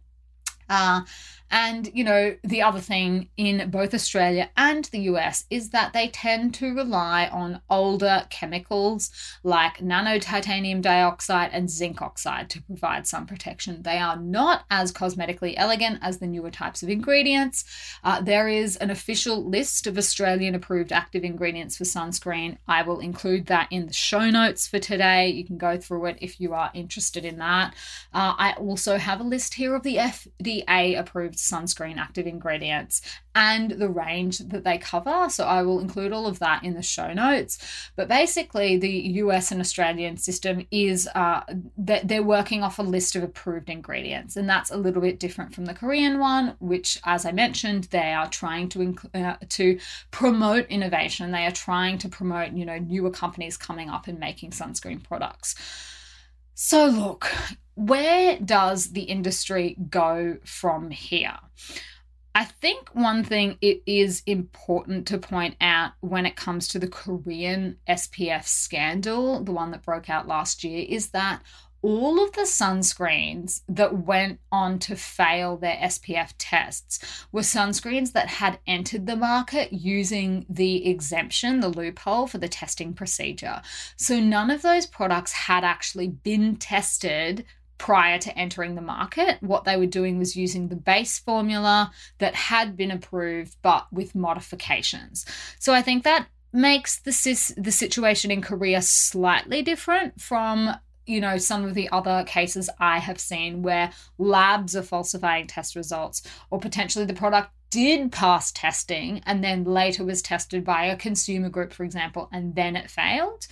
Uh, 0.71 1.03
and, 1.51 1.91
you 1.93 2.05
know, 2.05 2.37
the 2.45 2.63
other 2.63 2.81
thing 2.81 3.29
in 3.37 3.71
both 3.71 3.93
Australia 3.93 4.51
and 4.57 4.85
the 4.87 5.01
US 5.01 5.45
is 5.51 5.71
that 5.71 5.93
they 5.93 6.09
tend 6.09 6.55
to 6.55 6.75
rely 6.75 7.27
on 7.27 7.61
older 7.69 8.27
chemicals 8.31 9.11
like 9.43 9.83
nano 9.83 10.19
titanium 10.19 10.81
dioxide 10.81 11.51
and 11.53 11.69
zinc 11.69 12.01
oxide 12.01 12.49
to 12.51 12.63
provide 12.63 13.07
some 13.07 13.27
protection. 13.27 13.83
They 13.83 13.99
are 13.99 14.17
not 14.17 14.65
as 14.71 14.93
cosmetically 14.93 15.55
elegant 15.57 15.99
as 16.03 16.19
the 16.19 16.27
newer 16.29 16.51
types 16.51 16.83
of 16.83 16.89
ingredients. 16.89 17.65
Uh, 18.05 18.21
there 18.21 18.49
is 18.49 18.77
an 18.77 18.91
official 18.91 19.45
list 19.45 19.87
of 19.87 19.99
Australian 19.99 20.55
approved 20.55 20.93
active 20.93 21.25
ingredients 21.25 21.77
for 21.77 21.85
sunscreen. 21.85 22.59
I 22.69 22.83
will 22.83 23.01
include 23.01 23.47
that 23.47 23.69
in 23.73 23.87
the 23.87 23.93
show 23.93 24.31
notes 24.31 24.69
for 24.69 24.79
today. 24.79 25.29
You 25.29 25.45
can 25.45 25.59
go 25.59 25.77
through 25.77 26.07
it 26.07 26.19
if 26.21 26.41
you 26.41 26.55
are 26.55 26.71
interested 26.75 27.25
in 27.25 27.39
that. 27.39 27.75
Uh, 28.15 28.35
I 28.39 28.53
also 28.53 28.99
have 28.99 29.21
a 29.21 29.25
list 29.25 29.55
here 29.55 29.75
of 29.75 29.83
the 29.83 29.97
FDA 29.97 30.99
approved 30.99 31.40
sunscreen 31.41 31.97
active 31.97 32.27
ingredients 32.27 33.03
and 33.35 33.71
the 33.73 33.89
range 33.89 34.39
that 34.39 34.65
they 34.65 34.77
cover. 34.77 35.29
So 35.29 35.45
I 35.45 35.63
will 35.63 35.79
include 35.79 36.13
all 36.13 36.27
of 36.27 36.41
that 36.41 36.65
in 36.65 36.75
the 36.75 36.83
show 36.83 37.13
notes. 37.13 37.59
But 37.97 38.09
basically, 38.09 38.77
the 38.77 38.91
US 38.91 39.53
and 39.53 39.61
Australian 39.61 40.17
system 40.17 40.67
is 40.71 41.09
uh, 41.15 41.43
that 41.79 42.09
they're 42.09 42.23
working 42.23 42.63
off 42.63 42.79
a 42.79 42.83
list 42.83 43.15
of 43.17 43.23
approved 43.23 43.71
ingredients, 43.71 44.37
and 44.37 44.49
that's 44.49 44.71
a 44.71 44.77
little 44.77 45.03
bit 45.03 45.21
different 45.21 45.55
from 45.55 45.67
the 45.67 45.75
Korean 45.75 46.19
one, 46.19 46.57
which, 46.59 47.01
as 47.05 47.25
I 47.25 47.33
mentioned, 47.33 47.85
they 47.85 48.13
are 48.13 48.29
trying 48.29 48.69
to 48.71 48.79
inc- 48.81 49.15
uh, 49.15 49.37
to 49.49 49.79
promote 50.11 50.67
innovation. 50.69 51.31
They 51.31 51.47
are 51.47 51.53
trying 51.53 51.99
to 51.99 52.09
promote 52.09 52.53
you 52.53 52.65
know 52.65 52.79
newer 52.79 53.11
companies 53.11 53.57
coming 53.57 53.89
up 53.89 54.09
and 54.09 54.19
making 54.19 54.51
sunscreen 54.51 55.03
products. 55.03 55.55
So 56.55 56.87
look, 56.87 57.33
where 57.81 58.39
does 58.39 58.93
the 58.93 59.05
industry 59.05 59.75
go 59.89 60.37
from 60.45 60.91
here? 60.91 61.39
I 62.35 62.45
think 62.45 62.91
one 62.95 63.25
thing 63.25 63.57
it 63.63 63.83
is 63.87 64.23
important 64.27 65.07
to 65.09 65.19
point 65.19 65.57
out 65.63 65.93
when 66.01 66.27
it 66.27 66.37
comes 66.37 66.69
to 66.69 66.79
the 66.79 66.87
Korean 66.87 67.79
SPF 67.89 68.47
scandal, 68.47 69.43
the 69.43 69.53
one 69.53 69.71
that 69.71 69.83
broke 69.83 70.11
out 70.11 70.29
last 70.29 70.63
year, 70.63 70.85
is 70.87 71.09
that 71.11 71.43
all 71.83 72.23
of 72.23 72.33
the 72.33 72.43
sunscreens 72.43 73.63
that 73.67 73.97
went 73.97 74.39
on 74.53 74.79
to 74.81 74.95
fail 74.95 75.57
their 75.57 75.77
SPF 75.77 76.35
tests 76.37 77.25
were 77.33 77.41
sunscreens 77.41 78.13
that 78.13 78.29
had 78.29 78.59
entered 78.67 79.07
the 79.07 79.17
market 79.17 79.73
using 79.73 80.45
the 80.51 80.87
exemption, 80.87 81.61
the 81.61 81.69
loophole 81.69 82.27
for 82.27 82.37
the 82.37 82.49
testing 82.49 82.93
procedure. 82.93 83.63
So 83.97 84.21
none 84.21 84.51
of 84.51 84.61
those 84.61 84.87
products 84.87 85.33
had 85.33 85.65
actually 85.65 86.09
been 86.09 86.57
tested 86.57 87.47
prior 87.81 88.19
to 88.19 88.39
entering 88.39 88.75
the 88.75 88.83
market. 88.83 89.39
What 89.41 89.65
they 89.65 89.79
were 89.79 89.87
doing 89.87 90.19
was 90.19 90.37
using 90.37 90.69
the 90.69 90.77
base 90.77 91.19
formula 91.19 91.91
that 92.19 92.35
had 92.35 92.77
been 92.77 92.91
approved 92.91 93.57
but 93.63 93.91
with 93.91 94.15
modifications. 94.15 95.25
So 95.59 95.73
I 95.73 95.81
think 95.81 96.05
that 96.05 96.27
makes 96.53 97.01
the 97.01 97.55
the 97.57 97.73
situation 97.73 98.31
in 98.31 98.43
Korea 98.43 98.83
slightly 98.83 99.63
different 99.63 100.21
from 100.21 100.77
you 101.07 101.21
know, 101.21 101.39
some 101.39 101.65
of 101.65 101.75
the 101.75 101.89
other 101.91 102.23
cases 102.25 102.71
I 102.79 102.99
have 102.99 103.19
seen 103.19 103.63
where 103.63 103.91
labs 104.19 104.77
are 104.77 104.83
falsifying 104.83 105.49
test 105.49 105.75
results, 105.75 106.23
or 106.51 106.61
potentially 106.61 107.05
the 107.05 107.15
product 107.15 107.51
did 107.71 108.13
pass 108.13 108.53
testing 108.53 109.23
and 109.27 109.43
then 109.43 109.65
later 109.65 110.05
was 110.05 110.23
tested 110.23 110.65
by 110.65 110.85
a 110.85 110.97
consumer 110.97 111.49
group, 111.49 111.73
for 111.73 111.85
example, 111.85 112.29
and 112.33 112.55
then 112.55 112.77
it 112.77 112.91
failed. 112.91 113.47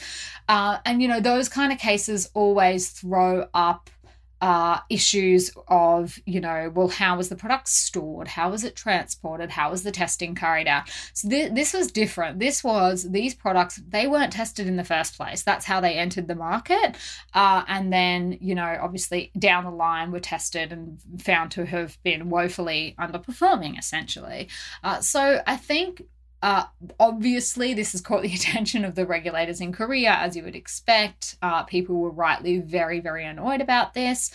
Uh, 0.48 0.78
and, 0.84 1.00
you 1.00 1.08
know, 1.08 1.20
those 1.20 1.48
kind 1.48 1.72
of 1.72 1.78
cases 1.78 2.30
always 2.34 2.90
throw 2.90 3.48
up 3.54 3.90
uh, 4.40 4.80
issues 4.88 5.50
of, 5.66 6.18
you 6.24 6.40
know, 6.40 6.70
well, 6.74 6.88
how 6.88 7.16
was 7.16 7.28
the 7.28 7.36
product 7.36 7.68
stored? 7.68 8.28
How 8.28 8.50
was 8.50 8.64
it 8.64 8.76
transported? 8.76 9.50
How 9.50 9.70
was 9.70 9.82
the 9.82 9.90
testing 9.90 10.34
carried 10.34 10.68
out? 10.68 10.88
So 11.12 11.28
th- 11.28 11.52
this 11.52 11.72
was 11.72 11.90
different. 11.90 12.38
This 12.38 12.62
was 12.62 13.10
these 13.10 13.34
products, 13.34 13.80
they 13.88 14.06
weren't 14.06 14.32
tested 14.32 14.66
in 14.66 14.76
the 14.76 14.84
first 14.84 15.16
place. 15.16 15.42
That's 15.42 15.64
how 15.64 15.80
they 15.80 15.94
entered 15.94 16.28
the 16.28 16.34
market. 16.34 16.96
Uh, 17.34 17.64
and 17.66 17.92
then, 17.92 18.38
you 18.40 18.54
know, 18.54 18.78
obviously 18.80 19.32
down 19.38 19.64
the 19.64 19.70
line 19.70 20.12
were 20.12 20.20
tested 20.20 20.72
and 20.72 20.98
found 21.20 21.50
to 21.52 21.66
have 21.66 21.98
been 22.02 22.30
woefully 22.30 22.94
underperforming, 22.98 23.78
essentially. 23.78 24.48
Uh, 24.84 25.00
so 25.00 25.42
I 25.46 25.56
think 25.56 26.02
uh, 26.42 26.64
obviously, 27.00 27.74
this 27.74 27.92
has 27.92 28.00
caught 28.00 28.22
the 28.22 28.34
attention 28.34 28.84
of 28.84 28.94
the 28.94 29.06
regulators 29.06 29.60
in 29.60 29.72
Korea, 29.72 30.12
as 30.12 30.36
you 30.36 30.42
would 30.44 30.56
expect. 30.56 31.36
Uh, 31.42 31.62
people 31.64 31.96
were 31.96 32.10
rightly 32.10 32.58
very, 32.58 33.00
very 33.00 33.24
annoyed 33.24 33.60
about 33.60 33.94
this. 33.94 34.30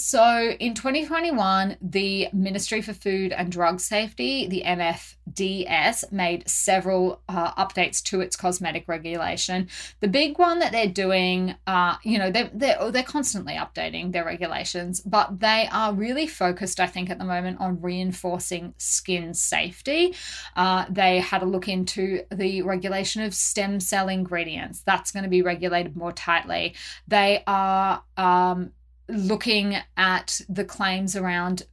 So 0.00 0.54
in 0.58 0.72
2021, 0.72 1.76
the 1.82 2.28
Ministry 2.32 2.80
for 2.80 2.94
Food 2.94 3.32
and 3.32 3.52
Drug 3.52 3.80
Safety, 3.80 4.46
the 4.46 4.62
MFDS, 4.64 6.10
made 6.10 6.48
several 6.48 7.20
uh, 7.28 7.52
updates 7.62 8.02
to 8.04 8.22
its 8.22 8.34
cosmetic 8.34 8.88
regulation. 8.88 9.68
The 10.00 10.08
big 10.08 10.38
one 10.38 10.58
that 10.60 10.72
they're 10.72 10.86
doing, 10.86 11.54
uh, 11.66 11.96
you 12.02 12.18
know, 12.18 12.30
they're, 12.30 12.50
they're, 12.54 12.90
they're 12.90 13.02
constantly 13.02 13.52
updating 13.52 14.12
their 14.12 14.24
regulations, 14.24 15.00
but 15.00 15.38
they 15.38 15.68
are 15.70 15.92
really 15.92 16.26
focused, 16.26 16.80
I 16.80 16.86
think, 16.86 17.10
at 17.10 17.18
the 17.18 17.26
moment 17.26 17.60
on 17.60 17.82
reinforcing 17.82 18.72
skin 18.78 19.34
safety. 19.34 20.14
Uh, 20.56 20.86
they 20.88 21.18
had 21.18 21.42
a 21.42 21.46
look 21.46 21.68
into 21.68 22.22
the 22.32 22.62
regulation 22.62 23.20
of 23.20 23.34
stem 23.34 23.80
cell 23.80 24.08
ingredients. 24.08 24.80
That's 24.80 25.10
going 25.10 25.24
to 25.24 25.30
be 25.30 25.42
regulated 25.42 25.94
more 25.94 26.12
tightly. 26.12 26.74
They 27.06 27.42
are 27.46 28.02
um, 28.16 28.72
looking 29.10 29.76
at 29.96 30.40
the 30.48 30.64
claims 30.64 31.16
around 31.16 31.64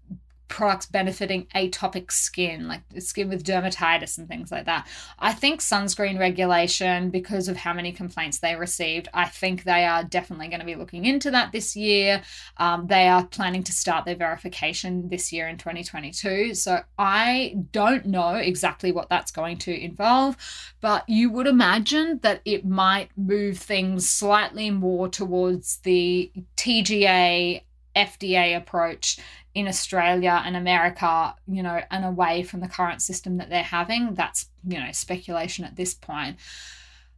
products 0.47 0.85
benefiting 0.85 1.47
atopic 1.55 2.11
skin, 2.11 2.67
like 2.67 2.81
skin 2.99 3.29
with 3.29 3.43
dermatitis 3.43 4.17
and 4.17 4.27
things 4.27 4.51
like 4.51 4.65
that. 4.65 4.87
I 5.19 5.33
think 5.33 5.61
sunscreen 5.61 6.19
regulation, 6.19 7.09
because 7.09 7.47
of 7.47 7.57
how 7.57 7.73
many 7.73 7.91
complaints 7.91 8.39
they 8.39 8.55
received, 8.55 9.07
I 9.13 9.25
think 9.25 9.63
they 9.63 9.85
are 9.85 10.03
definitely 10.03 10.47
going 10.47 10.59
to 10.59 10.65
be 10.65 10.75
looking 10.75 11.05
into 11.05 11.31
that 11.31 11.51
this 11.51 11.75
year. 11.75 12.21
Um, 12.57 12.87
they 12.87 13.07
are 13.07 13.25
planning 13.25 13.63
to 13.63 13.71
start 13.71 14.05
their 14.05 14.15
verification 14.15 15.09
this 15.09 15.31
year 15.31 15.47
in 15.47 15.57
2022. 15.57 16.53
So 16.55 16.81
I 16.97 17.55
don't 17.71 18.05
know 18.05 18.35
exactly 18.35 18.91
what 18.91 19.09
that's 19.09 19.31
going 19.31 19.57
to 19.59 19.83
involve, 19.83 20.37
but 20.81 21.07
you 21.07 21.29
would 21.29 21.47
imagine 21.47 22.19
that 22.23 22.41
it 22.45 22.65
might 22.65 23.09
move 23.17 23.57
things 23.57 24.09
slightly 24.09 24.69
more 24.69 25.09
towards 25.09 25.77
the 25.79 26.31
TGA 26.55 27.61
FDA 27.95 28.55
approach 28.55 29.19
in 29.57 29.67
Australia 29.67 30.39
and 30.45 30.55
America, 30.55 31.33
you 31.47 31.63
know, 31.63 31.81
and 31.89 32.05
away 32.05 32.43
from 32.43 32.59
the 32.59 32.67
current 32.67 33.01
system 33.01 33.37
that 33.37 33.49
they're 33.49 33.63
having. 33.63 34.13
That's, 34.13 34.49
you 34.63 34.79
know, 34.79 34.91
speculation 34.91 35.65
at 35.65 35.75
this 35.75 35.95
point. 35.95 36.37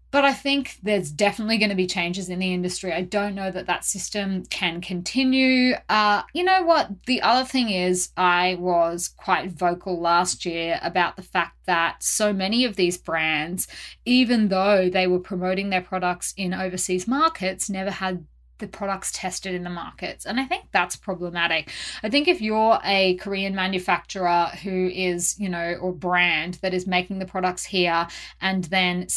But 0.10 0.24
I 0.24 0.32
think 0.32 0.78
there's 0.82 1.12
definitely 1.12 1.58
going 1.58 1.70
to 1.70 1.76
be 1.76 1.86
changes 1.86 2.30
in 2.30 2.40
the 2.40 2.54
industry. 2.54 2.94
I 2.94 3.02
don't 3.02 3.36
know 3.36 3.52
that 3.52 3.66
that 3.66 3.84
system 3.84 4.46
can 4.46 4.80
continue. 4.80 5.74
Uh, 5.90 6.22
you 6.34 6.46
know 6.46 6.64
what? 6.64 6.90
The 7.08 7.22
other 7.22 7.46
thing 7.46 7.72
is, 7.72 8.10
I 8.16 8.56
was 8.58 9.10
quite 9.10 9.52
vocal 9.52 10.00
last 10.00 10.46
year 10.46 10.80
about 10.82 11.18
the 11.18 11.22
fact 11.22 11.58
that 11.66 12.02
so 12.02 12.32
many 12.32 12.64
of 12.64 12.78
these 12.78 12.98
brands, 12.98 13.68
even 14.06 14.48
though 14.48 14.90
they 14.90 15.08
were 15.08 15.20
promoting 15.20 15.72
their 15.72 15.82
products 15.82 16.34
in 16.38 16.54
overseas 16.54 17.06
markets, 17.06 17.70
never 17.70 17.92
had 17.92 18.26
the 18.60 18.68
products 18.68 19.12
tested 19.12 19.56
in 19.56 19.64
the 19.64 19.70
markets. 19.70 20.26
And 20.26 20.40
I 20.40 20.46
think 20.46 20.66
that's 20.72 20.96
problematic. 20.96 21.72
I 22.04 22.10
think 22.10 22.28
if 22.28 22.42
you're 22.42 22.80
a 22.84 23.16
Korean 23.16 23.56
manufacturer 23.56 24.52
who 24.64 24.88
is, 24.94 25.38
you 25.40 25.50
know, 25.50 25.76
or 25.82 25.94
brand 25.94 26.56
that 26.62 26.74
is 26.74 26.86
making 26.86 27.20
the 27.20 27.26
products 27.26 27.66
here 27.66 28.08
and 28.42 28.66
then 28.66 29.08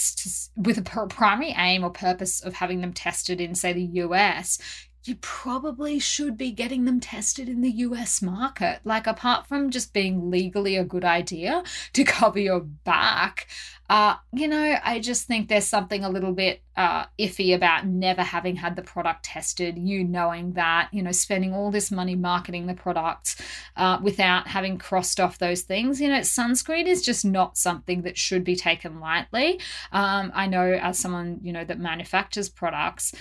with 0.57 0.79
a 0.79 1.07
primary 1.09 1.55
aim 1.57 1.85
or 1.85 1.91
purpose 1.91 2.43
of 2.43 2.55
having 2.55 2.81
them 2.81 2.93
tested 2.93 3.41
in, 3.41 3.55
say, 3.55 3.73
the 3.73 3.83
US, 3.83 4.59
you 5.05 5.17
probably 5.17 5.99
should 5.99 6.37
be 6.37 6.51
getting 6.53 6.85
them 6.85 7.01
tested 7.01 7.49
in 7.49 7.61
the 7.61 7.71
US 7.71 8.23
market. 8.23 8.81
Like, 8.85 9.07
apart 9.07 9.47
from 9.47 9.71
just 9.71 9.93
being 9.93 10.31
legally 10.31 10.77
a 10.77 10.85
good 10.85 11.05
idea 11.05 11.63
to 11.93 12.05
cover 12.05 12.39
your 12.39 12.61
back, 12.61 13.49
uh, 13.91 14.17
you 14.33 14.49
know, 14.49 14.79
I 14.83 15.01
just 15.01 15.27
think 15.27 15.49
there's 15.49 15.67
something 15.67 16.03
a 16.03 16.09
little 16.09 16.33
bit 16.33 16.63
uh, 16.77 17.05
iffy 17.19 17.55
about 17.55 17.87
never 17.87 18.23
having 18.23 18.57
had 18.57 18.75
the 18.75 18.83
product 18.83 19.25
tested, 19.25 19.77
you 19.77 20.03
knowing 20.03 20.53
that, 20.53 20.89
you 20.93 21.03
know, 21.03 21.13
spending 21.13 21.53
all 21.53 21.71
this 21.71 21.91
money 21.91 22.15
marketing 22.15 22.67
the 22.67 22.75
products 22.75 23.37
uh, 23.77 23.99
without 24.03 24.47
having 24.47 24.79
crossed 24.79 25.21
off 25.21 25.37
those 25.37 25.61
things. 25.61 26.01
You 26.01 26.09
know, 26.09 26.21
sunscreen 26.21 26.87
is 26.87 27.03
just 27.03 27.25
not 27.25 27.59
something 27.59 28.01
that 28.03 28.17
should 28.17 28.45
be 28.45 28.57
taken 28.57 28.99
lightly. 28.99 29.61
Um, 29.93 30.33
I 30.35 30.47
know 30.47 30.73
as 30.73 30.99
someone, 30.99 31.41
you 31.43 31.53
know, 31.53 31.65
that 31.65 31.79
manufactures 31.79 32.49
products, 32.49 33.13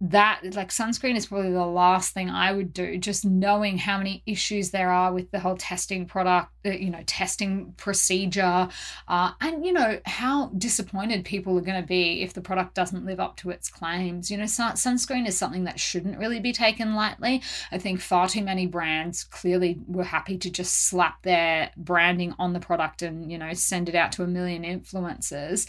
that 0.00 0.40
like 0.54 0.68
sunscreen 0.68 1.16
is 1.16 1.26
probably 1.26 1.50
the 1.50 1.66
last 1.66 2.14
thing 2.14 2.30
I 2.30 2.52
would 2.52 2.72
do 2.72 2.98
just 2.98 3.24
knowing 3.24 3.78
how 3.78 3.98
many 3.98 4.22
issues 4.26 4.70
there 4.70 4.90
are 4.90 5.12
with 5.12 5.32
the 5.32 5.40
whole 5.40 5.56
testing 5.56 6.06
product 6.06 6.52
uh, 6.64 6.70
you 6.70 6.90
know 6.90 7.02
testing 7.04 7.74
procedure 7.76 8.68
uh, 9.08 9.32
and 9.40 9.66
you 9.66 9.72
know 9.72 9.98
how 10.06 10.46
disappointed 10.56 11.24
people 11.24 11.58
are 11.58 11.62
going 11.62 11.80
to 11.80 11.86
be 11.86 12.22
if 12.22 12.32
the 12.32 12.40
product 12.40 12.74
doesn't 12.74 13.06
live 13.06 13.18
up 13.18 13.36
to 13.38 13.50
its 13.50 13.68
claims. 13.68 14.30
You 14.30 14.36
know 14.36 14.46
sun- 14.46 14.74
sunscreen 14.74 15.26
is 15.26 15.36
something 15.36 15.64
that 15.64 15.80
shouldn't 15.80 16.18
really 16.18 16.38
be 16.38 16.52
taken 16.52 16.94
lightly. 16.94 17.42
I 17.72 17.78
think 17.78 18.00
far 18.00 18.28
too 18.28 18.44
many 18.44 18.66
brands 18.66 19.24
clearly 19.24 19.80
were 19.88 20.04
happy 20.04 20.38
to 20.38 20.50
just 20.50 20.88
slap 20.88 21.22
their 21.22 21.70
branding 21.76 22.34
on 22.38 22.52
the 22.52 22.60
product 22.60 23.02
and 23.02 23.32
you 23.32 23.38
know 23.38 23.52
send 23.52 23.88
it 23.88 23.96
out 23.96 24.12
to 24.12 24.22
a 24.22 24.28
million 24.28 24.62
influencers 24.62 25.68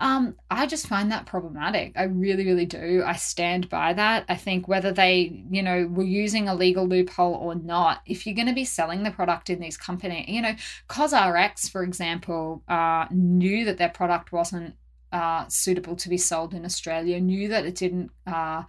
um, 0.00 0.36
I 0.50 0.66
just 0.66 0.88
find 0.88 1.12
that 1.12 1.26
problematic. 1.26 1.92
I 1.96 2.04
really, 2.04 2.44
really 2.44 2.66
do. 2.66 3.02
I 3.06 3.14
stand 3.14 3.68
by 3.68 3.92
that. 3.92 4.24
I 4.28 4.34
think 4.34 4.66
whether 4.66 4.92
they, 4.92 5.44
you 5.50 5.62
know, 5.62 5.86
were 5.86 6.02
using 6.02 6.48
a 6.48 6.54
legal 6.54 6.86
loophole 6.86 7.34
or 7.34 7.54
not, 7.54 8.00
if 8.04 8.26
you're 8.26 8.34
going 8.34 8.48
to 8.48 8.54
be 8.54 8.64
selling 8.64 9.04
the 9.04 9.12
product 9.12 9.50
in 9.50 9.60
these 9.60 9.76
companies, 9.76 10.26
you 10.28 10.42
know, 10.42 10.54
CosRX, 10.88 11.70
for 11.70 11.84
example, 11.84 12.62
uh, 12.68 13.06
knew 13.10 13.64
that 13.66 13.78
their 13.78 13.88
product 13.88 14.32
wasn't 14.32 14.74
uh, 15.12 15.46
suitable 15.48 15.94
to 15.94 16.08
be 16.08 16.18
sold 16.18 16.54
in 16.54 16.64
Australia, 16.64 17.20
knew 17.20 17.48
that 17.48 17.64
it 17.64 17.76
didn't. 17.76 18.10
Uh, 18.26 18.64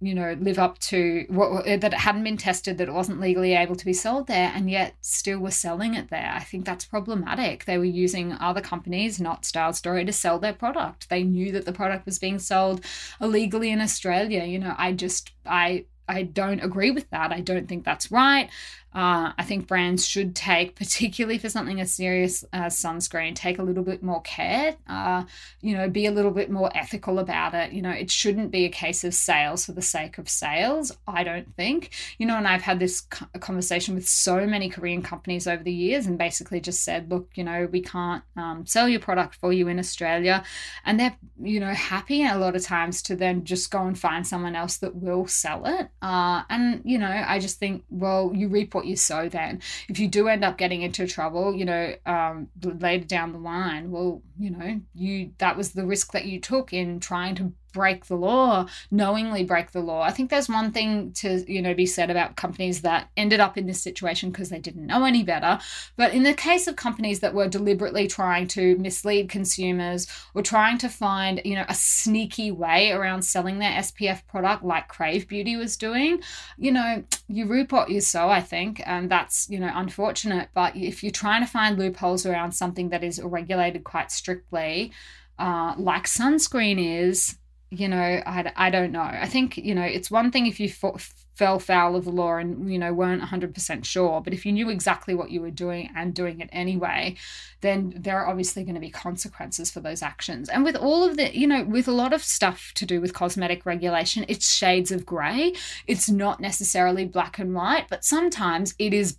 you 0.00 0.14
know, 0.14 0.36
live 0.38 0.58
up 0.58 0.78
to 0.78 1.24
what 1.28 1.66
uh, 1.66 1.76
that 1.76 1.92
it 1.92 1.98
hadn't 1.98 2.24
been 2.24 2.36
tested, 2.36 2.78
that 2.78 2.88
it 2.88 2.92
wasn't 2.92 3.20
legally 3.20 3.54
able 3.54 3.76
to 3.76 3.84
be 3.84 3.92
sold 3.92 4.26
there, 4.26 4.52
and 4.54 4.70
yet 4.70 4.94
still 5.00 5.38
were 5.38 5.50
selling 5.50 5.94
it 5.94 6.10
there. 6.10 6.32
I 6.34 6.40
think 6.40 6.66
that's 6.66 6.84
problematic. 6.84 7.64
They 7.64 7.78
were 7.78 7.84
using 7.84 8.32
other 8.34 8.60
companies, 8.60 9.20
not 9.20 9.46
Style 9.46 9.72
Story, 9.72 10.04
to 10.04 10.12
sell 10.12 10.38
their 10.38 10.52
product. 10.52 11.08
They 11.08 11.22
knew 11.22 11.50
that 11.52 11.64
the 11.64 11.72
product 11.72 12.04
was 12.04 12.18
being 12.18 12.38
sold 12.38 12.84
illegally 13.20 13.70
in 13.70 13.80
Australia. 13.80 14.44
You 14.44 14.58
know, 14.58 14.74
I 14.76 14.92
just 14.92 15.32
I 15.46 15.86
I 16.08 16.22
don't 16.22 16.60
agree 16.60 16.90
with 16.90 17.08
that. 17.10 17.32
I 17.32 17.40
don't 17.40 17.68
think 17.68 17.84
that's 17.84 18.12
right. 18.12 18.50
Uh, 18.94 19.32
I 19.36 19.44
think 19.44 19.66
brands 19.66 20.06
should 20.06 20.34
take, 20.34 20.74
particularly 20.76 21.38
for 21.38 21.48
something 21.48 21.80
as 21.80 21.92
serious 21.92 22.44
as 22.52 22.76
sunscreen, 22.76 23.34
take 23.34 23.58
a 23.58 23.62
little 23.62 23.82
bit 23.82 24.02
more 24.02 24.22
care. 24.22 24.76
Uh, 24.88 25.24
you 25.60 25.76
know, 25.76 25.88
be 25.88 26.06
a 26.06 26.10
little 26.10 26.30
bit 26.30 26.50
more 26.50 26.70
ethical 26.74 27.18
about 27.18 27.54
it. 27.54 27.72
You 27.72 27.82
know, 27.82 27.90
it 27.90 28.10
shouldn't 28.10 28.50
be 28.50 28.64
a 28.64 28.70
case 28.70 29.04
of 29.04 29.14
sales 29.14 29.66
for 29.66 29.72
the 29.72 29.82
sake 29.82 30.18
of 30.18 30.28
sales. 30.28 30.92
I 31.06 31.24
don't 31.24 31.54
think. 31.56 31.90
You 32.18 32.26
know, 32.26 32.36
and 32.36 32.48
I've 32.48 32.62
had 32.62 32.78
this 32.78 33.02
conversation 33.40 33.94
with 33.94 34.08
so 34.08 34.46
many 34.46 34.70
Korean 34.70 35.02
companies 35.02 35.46
over 35.46 35.62
the 35.62 35.72
years, 35.72 36.06
and 36.06 36.16
basically 36.16 36.60
just 36.60 36.82
said, 36.82 37.10
look, 37.10 37.28
you 37.34 37.44
know, 37.44 37.68
we 37.70 37.82
can't 37.82 38.22
um, 38.36 38.64
sell 38.66 38.88
your 38.88 39.00
product 39.00 39.34
for 39.34 39.52
you 39.52 39.68
in 39.68 39.78
Australia, 39.78 40.42
and 40.84 40.98
they're 40.98 41.16
you 41.42 41.60
know 41.60 41.74
happy 41.74 42.24
a 42.24 42.38
lot 42.38 42.56
of 42.56 42.62
times 42.62 43.02
to 43.02 43.16
then 43.16 43.44
just 43.44 43.70
go 43.70 43.86
and 43.86 43.98
find 43.98 44.26
someone 44.26 44.56
else 44.56 44.78
that 44.78 44.96
will 44.96 45.26
sell 45.26 45.66
it. 45.66 45.88
Uh, 46.00 46.42
and 46.48 46.82
you 46.84 46.98
know, 46.98 47.24
I 47.26 47.38
just 47.38 47.58
think, 47.58 47.84
well, 47.90 48.32
you 48.34 48.48
reap 48.48 48.74
what 48.74 48.85
you 48.86 48.96
sow 48.96 49.28
then. 49.28 49.60
If 49.88 49.98
you 49.98 50.08
do 50.08 50.28
end 50.28 50.44
up 50.44 50.58
getting 50.58 50.82
into 50.82 51.06
trouble, 51.06 51.54
you 51.54 51.64
know, 51.64 51.94
um, 52.06 52.48
later 52.62 53.04
down 53.04 53.32
the 53.32 53.38
line, 53.38 53.90
well, 53.90 54.22
you 54.38 54.50
know, 54.50 54.80
you 54.94 55.32
that 55.38 55.56
was 55.56 55.72
the 55.72 55.86
risk 55.86 56.12
that 56.12 56.26
you 56.26 56.40
took 56.40 56.72
in 56.72 57.00
trying 57.00 57.34
to 57.36 57.52
break 57.76 58.06
the 58.06 58.16
law, 58.16 58.66
knowingly 58.90 59.44
break 59.44 59.72
the 59.72 59.82
law. 59.82 60.00
I 60.00 60.10
think 60.10 60.30
there's 60.30 60.48
one 60.48 60.72
thing 60.72 61.12
to, 61.20 61.44
you 61.46 61.60
know, 61.60 61.74
be 61.74 61.84
said 61.84 62.10
about 62.10 62.34
companies 62.34 62.80
that 62.80 63.10
ended 63.18 63.38
up 63.38 63.58
in 63.58 63.66
this 63.66 63.82
situation 63.82 64.30
because 64.30 64.48
they 64.48 64.58
didn't 64.58 64.86
know 64.86 65.04
any 65.04 65.22
better. 65.22 65.58
But 65.94 66.14
in 66.14 66.22
the 66.22 66.32
case 66.32 66.66
of 66.66 66.76
companies 66.76 67.20
that 67.20 67.34
were 67.34 67.48
deliberately 67.48 68.06
trying 68.06 68.48
to 68.48 68.78
mislead 68.78 69.28
consumers 69.28 70.06
or 70.32 70.40
trying 70.40 70.78
to 70.78 70.88
find, 70.88 71.42
you 71.44 71.54
know, 71.54 71.66
a 71.68 71.74
sneaky 71.74 72.50
way 72.50 72.92
around 72.92 73.22
selling 73.22 73.58
their 73.58 73.72
SPF 73.72 74.26
product 74.26 74.64
like 74.64 74.88
Crave 74.88 75.28
Beauty 75.28 75.56
was 75.56 75.76
doing, 75.76 76.22
you 76.56 76.72
know, 76.72 77.04
you 77.28 77.44
reap 77.44 77.72
what 77.72 77.90
you 77.90 78.00
sow, 78.00 78.30
I 78.30 78.40
think. 78.40 78.80
And 78.86 79.10
that's, 79.10 79.50
you 79.50 79.60
know, 79.60 79.70
unfortunate. 79.74 80.48
But 80.54 80.74
if 80.74 81.02
you're 81.02 81.12
trying 81.12 81.44
to 81.44 81.50
find 81.50 81.78
loopholes 81.78 82.24
around 82.24 82.52
something 82.52 82.88
that 82.88 83.04
is 83.04 83.20
regulated 83.22 83.84
quite 83.84 84.10
strictly, 84.10 84.92
uh, 85.38 85.74
like 85.76 86.04
sunscreen 86.04 86.78
is, 86.78 87.36
you 87.70 87.88
know, 87.88 87.96
I, 87.96 88.52
I 88.56 88.70
don't 88.70 88.92
know. 88.92 89.02
I 89.02 89.26
think, 89.26 89.56
you 89.56 89.74
know, 89.74 89.82
it's 89.82 90.10
one 90.10 90.30
thing 90.30 90.46
if 90.46 90.60
you 90.60 90.68
fell 90.68 91.58
foul 91.58 91.96
of 91.96 92.04
the 92.04 92.10
law 92.10 92.36
and, 92.36 92.72
you 92.72 92.78
know, 92.78 92.92
weren't 92.92 93.22
100% 93.22 93.84
sure, 93.84 94.20
but 94.20 94.32
if 94.32 94.46
you 94.46 94.52
knew 94.52 94.70
exactly 94.70 95.14
what 95.14 95.30
you 95.30 95.40
were 95.40 95.50
doing 95.50 95.90
and 95.96 96.14
doing 96.14 96.40
it 96.40 96.48
anyway, 96.52 97.16
then 97.62 97.92
there 97.96 98.18
are 98.18 98.28
obviously 98.28 98.62
going 98.62 98.76
to 98.76 98.80
be 98.80 98.90
consequences 98.90 99.70
for 99.70 99.80
those 99.80 100.00
actions. 100.00 100.48
And 100.48 100.62
with 100.62 100.76
all 100.76 101.02
of 101.02 101.16
the, 101.16 101.36
you 101.36 101.46
know, 101.46 101.64
with 101.64 101.88
a 101.88 101.92
lot 101.92 102.12
of 102.12 102.22
stuff 102.22 102.72
to 102.76 102.86
do 102.86 103.00
with 103.00 103.12
cosmetic 103.12 103.66
regulation, 103.66 104.24
it's 104.28 104.48
shades 104.48 104.92
of 104.92 105.04
grey. 105.04 105.52
It's 105.88 106.08
not 106.08 106.40
necessarily 106.40 107.04
black 107.04 107.38
and 107.38 107.52
white, 107.52 107.86
but 107.90 108.04
sometimes 108.04 108.74
it 108.78 108.94
is 108.94 109.18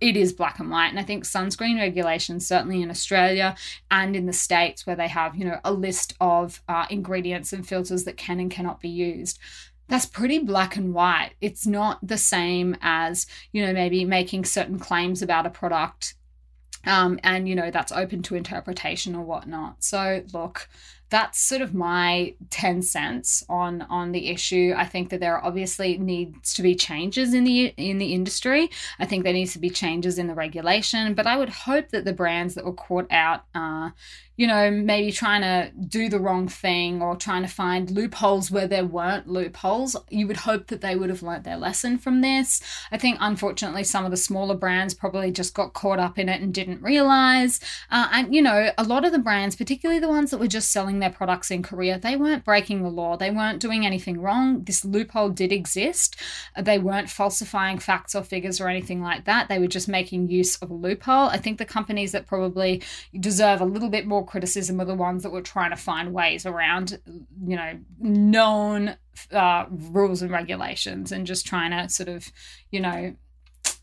it 0.00 0.16
is 0.16 0.32
black 0.32 0.58
and 0.58 0.70
white. 0.70 0.88
And 0.88 0.98
I 0.98 1.02
think 1.02 1.24
sunscreen 1.24 1.78
regulations, 1.78 2.46
certainly 2.46 2.82
in 2.82 2.90
Australia 2.90 3.56
and 3.90 4.14
in 4.14 4.26
the 4.26 4.32
States, 4.32 4.86
where 4.86 4.96
they 4.96 5.08
have, 5.08 5.36
you 5.36 5.44
know, 5.44 5.60
a 5.64 5.72
list 5.72 6.14
of 6.20 6.62
uh, 6.68 6.86
ingredients 6.90 7.52
and 7.52 7.66
filters 7.66 8.04
that 8.04 8.16
can 8.16 8.40
and 8.40 8.50
cannot 8.50 8.80
be 8.80 8.88
used. 8.88 9.38
That's 9.88 10.06
pretty 10.06 10.40
black 10.40 10.76
and 10.76 10.92
white. 10.92 11.30
It's 11.40 11.66
not 11.66 12.06
the 12.06 12.18
same 12.18 12.76
as, 12.82 13.26
you 13.52 13.64
know, 13.64 13.72
maybe 13.72 14.04
making 14.04 14.44
certain 14.44 14.78
claims 14.78 15.22
about 15.22 15.46
a 15.46 15.50
product 15.50 16.14
um, 16.86 17.18
and, 17.22 17.48
you 17.48 17.54
know, 17.54 17.70
that's 17.70 17.92
open 17.92 18.22
to 18.24 18.34
interpretation 18.34 19.14
or 19.14 19.24
whatnot. 19.24 19.82
So, 19.82 20.22
look, 20.32 20.68
that's 21.10 21.40
sort 21.40 21.62
of 21.62 21.74
my 21.74 22.34
10 22.50 22.82
cents 22.82 23.44
on 23.48 23.82
on 23.82 24.12
the 24.12 24.28
issue 24.28 24.74
i 24.76 24.84
think 24.84 25.10
that 25.10 25.20
there 25.20 25.44
obviously 25.44 25.98
needs 25.98 26.54
to 26.54 26.62
be 26.62 26.74
changes 26.74 27.34
in 27.34 27.44
the 27.44 27.66
in 27.76 27.98
the 27.98 28.12
industry 28.12 28.70
i 28.98 29.06
think 29.06 29.24
there 29.24 29.32
needs 29.32 29.52
to 29.52 29.58
be 29.58 29.70
changes 29.70 30.18
in 30.18 30.26
the 30.26 30.34
regulation 30.34 31.14
but 31.14 31.26
i 31.26 31.36
would 31.36 31.48
hope 31.48 31.88
that 31.90 32.04
the 32.04 32.12
brands 32.12 32.54
that 32.54 32.64
were 32.64 32.72
caught 32.72 33.06
out 33.10 33.44
you 34.38 34.46
know, 34.46 34.70
maybe 34.70 35.10
trying 35.10 35.42
to 35.42 35.72
do 35.88 36.08
the 36.08 36.20
wrong 36.20 36.46
thing 36.46 37.02
or 37.02 37.16
trying 37.16 37.42
to 37.42 37.48
find 37.48 37.90
loopholes 37.90 38.52
where 38.52 38.68
there 38.68 38.84
weren't 38.84 39.26
loopholes, 39.26 39.96
you 40.10 40.28
would 40.28 40.36
hope 40.36 40.68
that 40.68 40.80
they 40.80 40.94
would 40.94 41.10
have 41.10 41.24
learnt 41.24 41.42
their 41.42 41.56
lesson 41.56 41.98
from 41.98 42.20
this. 42.20 42.62
I 42.92 42.98
think, 42.98 43.18
unfortunately, 43.20 43.82
some 43.82 44.04
of 44.04 44.12
the 44.12 44.16
smaller 44.16 44.54
brands 44.54 44.94
probably 44.94 45.32
just 45.32 45.54
got 45.54 45.74
caught 45.74 45.98
up 45.98 46.20
in 46.20 46.28
it 46.28 46.40
and 46.40 46.54
didn't 46.54 46.82
realize. 46.82 47.58
Uh, 47.90 48.08
and, 48.12 48.32
you 48.32 48.40
know, 48.40 48.70
a 48.78 48.84
lot 48.84 49.04
of 49.04 49.10
the 49.10 49.18
brands, 49.18 49.56
particularly 49.56 49.98
the 49.98 50.08
ones 50.08 50.30
that 50.30 50.38
were 50.38 50.46
just 50.46 50.70
selling 50.70 50.97
their 51.00 51.10
products 51.10 51.50
in 51.50 51.62
Korea, 51.62 51.98
they 51.98 52.16
weren't 52.16 52.44
breaking 52.44 52.82
the 52.82 52.88
law. 52.88 53.16
They 53.16 53.30
weren't 53.30 53.60
doing 53.60 53.84
anything 53.84 54.20
wrong. 54.20 54.64
This 54.64 54.84
loophole 54.84 55.30
did 55.30 55.52
exist. 55.52 56.16
They 56.60 56.78
weren't 56.78 57.10
falsifying 57.10 57.78
facts 57.78 58.14
or 58.14 58.22
figures 58.22 58.60
or 58.60 58.68
anything 58.68 59.02
like 59.02 59.24
that. 59.24 59.48
They 59.48 59.58
were 59.58 59.66
just 59.66 59.88
making 59.88 60.28
use 60.28 60.56
of 60.56 60.70
a 60.70 60.74
loophole. 60.74 61.28
I 61.28 61.38
think 61.38 61.58
the 61.58 61.64
companies 61.64 62.12
that 62.12 62.26
probably 62.26 62.82
deserve 63.18 63.60
a 63.60 63.64
little 63.66 63.90
bit 63.90 64.06
more 64.06 64.24
criticism 64.24 64.80
are 64.80 64.84
the 64.84 64.94
ones 64.94 65.22
that 65.22 65.32
were 65.32 65.42
trying 65.42 65.70
to 65.70 65.76
find 65.76 66.12
ways 66.12 66.46
around, 66.46 67.00
you 67.46 67.56
know, 67.56 67.78
known 67.98 68.96
uh, 69.32 69.66
rules 69.70 70.22
and 70.22 70.30
regulations 70.30 71.12
and 71.12 71.26
just 71.26 71.46
trying 71.46 71.70
to 71.70 71.88
sort 71.88 72.08
of, 72.08 72.30
you 72.70 72.80
know, 72.80 73.14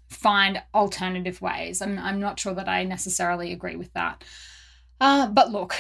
find 0.10 0.62
alternative 0.74 1.42
ways. 1.42 1.82
I'm, 1.82 2.00
I'm 2.00 2.20
not 2.20 2.40
sure 2.40 2.54
that 2.54 2.70
I 2.70 2.84
necessarily 2.84 3.52
agree 3.52 3.76
with 3.76 3.94
that. 3.94 4.24
Uh, 5.00 5.28
but 5.28 5.52
look, 5.52 5.76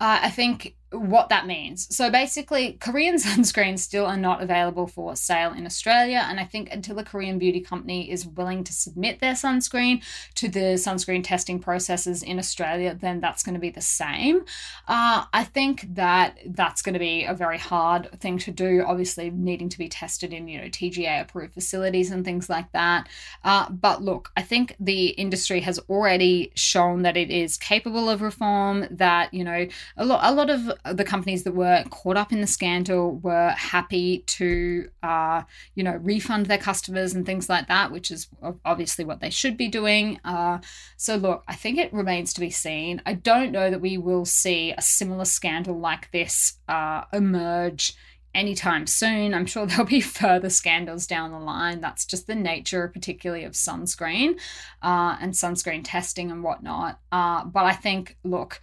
uh, 0.00 0.20
I 0.22 0.30
think 0.30 0.74
what 0.90 1.28
that 1.28 1.46
means. 1.46 1.94
So 1.94 2.10
basically, 2.10 2.74
Korean 2.80 3.16
sunscreens 3.18 3.80
still 3.80 4.06
are 4.06 4.16
not 4.16 4.42
available 4.42 4.86
for 4.86 5.14
sale 5.16 5.52
in 5.52 5.66
Australia. 5.66 6.24
And 6.28 6.40
I 6.40 6.44
think 6.44 6.72
until 6.72 6.98
a 6.98 7.04
Korean 7.04 7.38
beauty 7.38 7.60
company 7.60 8.10
is 8.10 8.26
willing 8.26 8.64
to 8.64 8.72
submit 8.72 9.20
their 9.20 9.34
sunscreen 9.34 10.02
to 10.36 10.48
the 10.48 10.76
sunscreen 10.76 11.22
testing 11.22 11.58
processes 11.58 12.22
in 12.22 12.38
Australia, 12.38 12.96
then 12.98 13.20
that's 13.20 13.42
going 13.42 13.54
to 13.54 13.60
be 13.60 13.70
the 13.70 13.80
same. 13.80 14.40
Uh, 14.86 15.24
I 15.32 15.44
think 15.44 15.94
that 15.94 16.38
that's 16.46 16.82
going 16.82 16.94
to 16.94 16.98
be 16.98 17.24
a 17.24 17.34
very 17.34 17.58
hard 17.58 18.08
thing 18.20 18.38
to 18.38 18.50
do, 18.50 18.84
obviously, 18.86 19.30
needing 19.30 19.68
to 19.68 19.78
be 19.78 19.88
tested 19.88 20.32
in, 20.32 20.48
you 20.48 20.60
know, 20.60 20.68
TGA 20.68 21.20
approved 21.20 21.54
facilities 21.54 22.10
and 22.10 22.24
things 22.24 22.48
like 22.48 22.72
that. 22.72 23.08
Uh, 23.44 23.68
but 23.70 24.02
look, 24.02 24.32
I 24.36 24.42
think 24.42 24.74
the 24.80 25.08
industry 25.08 25.60
has 25.60 25.78
already 25.90 26.50
shown 26.54 27.02
that 27.02 27.16
it 27.16 27.30
is 27.30 27.58
capable 27.58 28.08
of 28.08 28.22
reform, 28.22 28.86
that, 28.90 29.34
you 29.34 29.44
know, 29.44 29.66
a 29.96 30.04
lot, 30.04 30.20
a 30.22 30.32
lot 30.32 30.48
of 30.48 30.77
the 30.84 31.04
companies 31.04 31.44
that 31.44 31.54
were 31.54 31.84
caught 31.90 32.16
up 32.16 32.32
in 32.32 32.40
the 32.40 32.46
scandal 32.46 33.16
were 33.16 33.50
happy 33.50 34.18
to, 34.26 34.88
uh, 35.02 35.42
you 35.74 35.84
know, 35.84 35.96
refund 35.96 36.46
their 36.46 36.58
customers 36.58 37.14
and 37.14 37.24
things 37.26 37.48
like 37.48 37.68
that, 37.68 37.90
which 37.90 38.10
is 38.10 38.28
obviously 38.64 39.04
what 39.04 39.20
they 39.20 39.30
should 39.30 39.56
be 39.56 39.68
doing. 39.68 40.20
Uh, 40.24 40.58
so, 40.96 41.16
look, 41.16 41.44
I 41.48 41.54
think 41.54 41.78
it 41.78 41.92
remains 41.92 42.32
to 42.34 42.40
be 42.40 42.50
seen. 42.50 43.02
I 43.06 43.14
don't 43.14 43.52
know 43.52 43.70
that 43.70 43.80
we 43.80 43.98
will 43.98 44.24
see 44.24 44.72
a 44.76 44.82
similar 44.82 45.24
scandal 45.24 45.78
like 45.78 46.10
this 46.12 46.58
uh, 46.68 47.04
emerge 47.12 47.94
anytime 48.34 48.86
soon. 48.86 49.34
I'm 49.34 49.46
sure 49.46 49.66
there'll 49.66 49.84
be 49.84 50.00
further 50.00 50.50
scandals 50.50 51.06
down 51.06 51.32
the 51.32 51.38
line. 51.38 51.80
That's 51.80 52.04
just 52.04 52.26
the 52.26 52.34
nature, 52.34 52.88
particularly 52.88 53.44
of 53.44 53.52
sunscreen 53.52 54.38
uh, 54.82 55.16
and 55.20 55.32
sunscreen 55.32 55.82
testing 55.84 56.30
and 56.30 56.42
whatnot. 56.42 57.00
Uh, 57.10 57.44
but 57.44 57.64
I 57.64 57.72
think, 57.72 58.16
look, 58.24 58.60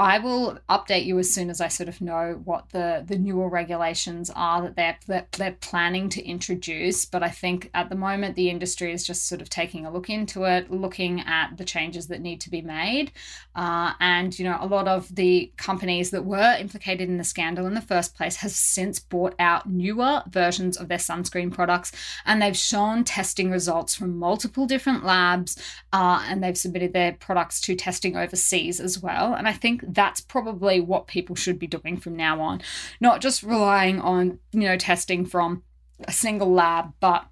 I 0.00 0.20
will 0.20 0.60
update 0.68 1.06
you 1.06 1.18
as 1.18 1.32
soon 1.32 1.50
as 1.50 1.60
I 1.60 1.66
sort 1.66 1.88
of 1.88 2.00
know 2.00 2.40
what 2.44 2.68
the, 2.70 3.02
the 3.04 3.18
newer 3.18 3.48
regulations 3.48 4.30
are 4.36 4.62
that 4.62 4.76
they're, 4.76 4.96
that 5.08 5.32
they're 5.32 5.56
planning 5.60 6.08
to 6.10 6.24
introduce. 6.24 7.04
But 7.04 7.24
I 7.24 7.30
think 7.30 7.68
at 7.74 7.88
the 7.88 7.96
moment, 7.96 8.36
the 8.36 8.48
industry 8.48 8.92
is 8.92 9.04
just 9.04 9.26
sort 9.26 9.40
of 9.40 9.50
taking 9.50 9.84
a 9.84 9.90
look 9.90 10.08
into 10.08 10.44
it, 10.44 10.70
looking 10.70 11.20
at 11.22 11.56
the 11.56 11.64
changes 11.64 12.06
that 12.08 12.20
need 12.20 12.40
to 12.42 12.50
be 12.50 12.62
made. 12.62 13.10
Uh, 13.56 13.94
and, 13.98 14.38
you 14.38 14.44
know, 14.44 14.56
a 14.60 14.66
lot 14.66 14.86
of 14.86 15.12
the 15.16 15.50
companies 15.56 16.10
that 16.10 16.24
were 16.24 16.56
implicated 16.60 17.08
in 17.08 17.18
the 17.18 17.24
scandal 17.24 17.66
in 17.66 17.74
the 17.74 17.80
first 17.80 18.14
place 18.14 18.36
has 18.36 18.54
since 18.54 19.00
bought 19.00 19.34
out 19.40 19.68
newer 19.68 20.22
versions 20.28 20.76
of 20.76 20.86
their 20.86 20.98
sunscreen 20.98 21.52
products. 21.52 21.90
And 22.24 22.40
they've 22.40 22.56
shown 22.56 23.02
testing 23.02 23.50
results 23.50 23.96
from 23.96 24.16
multiple 24.16 24.64
different 24.64 25.04
labs. 25.04 25.60
Uh, 25.92 26.24
and 26.28 26.40
they've 26.40 26.56
submitted 26.56 26.92
their 26.92 27.14
products 27.14 27.60
to 27.62 27.74
testing 27.74 28.16
overseas 28.16 28.78
as 28.78 29.02
well. 29.02 29.34
And 29.34 29.48
I 29.48 29.52
think 29.52 29.87
that's 29.94 30.20
probably 30.20 30.80
what 30.80 31.06
people 31.06 31.36
should 31.36 31.58
be 31.58 31.66
doing 31.66 31.96
from 31.96 32.16
now 32.16 32.40
on, 32.40 32.60
not 33.00 33.20
just 33.20 33.42
relying 33.42 34.00
on, 34.00 34.38
you 34.52 34.60
know, 34.60 34.76
testing 34.76 35.24
from 35.24 35.62
a 36.06 36.12
single 36.12 36.52
lab, 36.52 36.92
but 37.00 37.26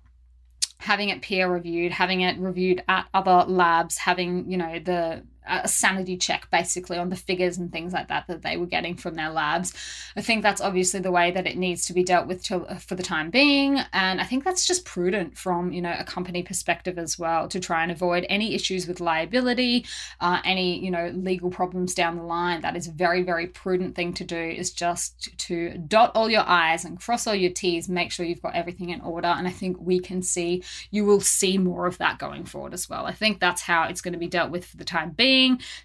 having 0.78 1.08
it 1.08 1.22
peer 1.22 1.48
reviewed, 1.48 1.92
having 1.92 2.20
it 2.20 2.38
reviewed 2.38 2.82
at 2.88 3.06
other 3.14 3.44
labs, 3.50 3.98
having, 3.98 4.50
you 4.50 4.56
know, 4.56 4.78
the 4.78 5.22
a 5.46 5.68
sanity 5.68 6.16
check 6.16 6.48
basically 6.50 6.98
on 6.98 7.08
the 7.08 7.16
figures 7.16 7.58
and 7.58 7.70
things 7.70 7.92
like 7.92 8.08
that 8.08 8.26
that 8.26 8.42
they 8.42 8.56
were 8.56 8.66
getting 8.66 8.96
from 8.96 9.14
their 9.14 9.30
labs. 9.30 9.72
I 10.16 10.20
think 10.20 10.42
that's 10.42 10.60
obviously 10.60 11.00
the 11.00 11.10
way 11.10 11.30
that 11.30 11.46
it 11.46 11.56
needs 11.56 11.86
to 11.86 11.92
be 11.92 12.02
dealt 12.02 12.26
with 12.26 12.42
to, 12.44 12.76
for 12.80 12.94
the 12.94 13.02
time 13.02 13.30
being, 13.30 13.78
and 13.92 14.20
I 14.20 14.24
think 14.24 14.44
that's 14.44 14.66
just 14.66 14.84
prudent 14.84 15.36
from 15.36 15.72
you 15.72 15.80
know 15.80 15.94
a 15.98 16.04
company 16.04 16.42
perspective 16.42 16.98
as 16.98 17.18
well 17.18 17.48
to 17.48 17.60
try 17.60 17.82
and 17.82 17.92
avoid 17.92 18.26
any 18.28 18.54
issues 18.54 18.86
with 18.86 19.00
liability, 19.00 19.86
uh, 20.20 20.40
any 20.44 20.78
you 20.84 20.90
know 20.90 21.12
legal 21.14 21.50
problems 21.50 21.94
down 21.94 22.16
the 22.16 22.22
line. 22.22 22.60
That 22.62 22.76
is 22.76 22.88
a 22.88 22.92
very 22.92 23.22
very 23.22 23.46
prudent 23.46 23.94
thing 23.94 24.12
to 24.14 24.24
do. 24.24 24.36
Is 24.36 24.72
just 24.72 25.36
to 25.38 25.78
dot 25.78 26.12
all 26.14 26.28
your 26.28 26.44
i's 26.46 26.84
and 26.84 27.00
cross 27.00 27.26
all 27.26 27.34
your 27.34 27.52
t's, 27.52 27.88
make 27.88 28.10
sure 28.10 28.26
you've 28.26 28.42
got 28.42 28.54
everything 28.54 28.90
in 28.90 29.00
order, 29.00 29.28
and 29.28 29.46
I 29.46 29.52
think 29.52 29.76
we 29.80 30.00
can 30.00 30.22
see 30.22 30.62
you 30.90 31.04
will 31.04 31.20
see 31.20 31.58
more 31.58 31.86
of 31.86 31.98
that 31.98 32.18
going 32.18 32.44
forward 32.44 32.74
as 32.74 32.88
well. 32.88 33.06
I 33.06 33.12
think 33.12 33.38
that's 33.40 33.62
how 33.62 33.84
it's 33.84 34.00
going 34.00 34.14
to 34.14 34.18
be 34.18 34.28
dealt 34.28 34.50
with 34.50 34.64
for 34.64 34.76
the 34.76 34.84
time 34.84 35.10
being 35.10 35.35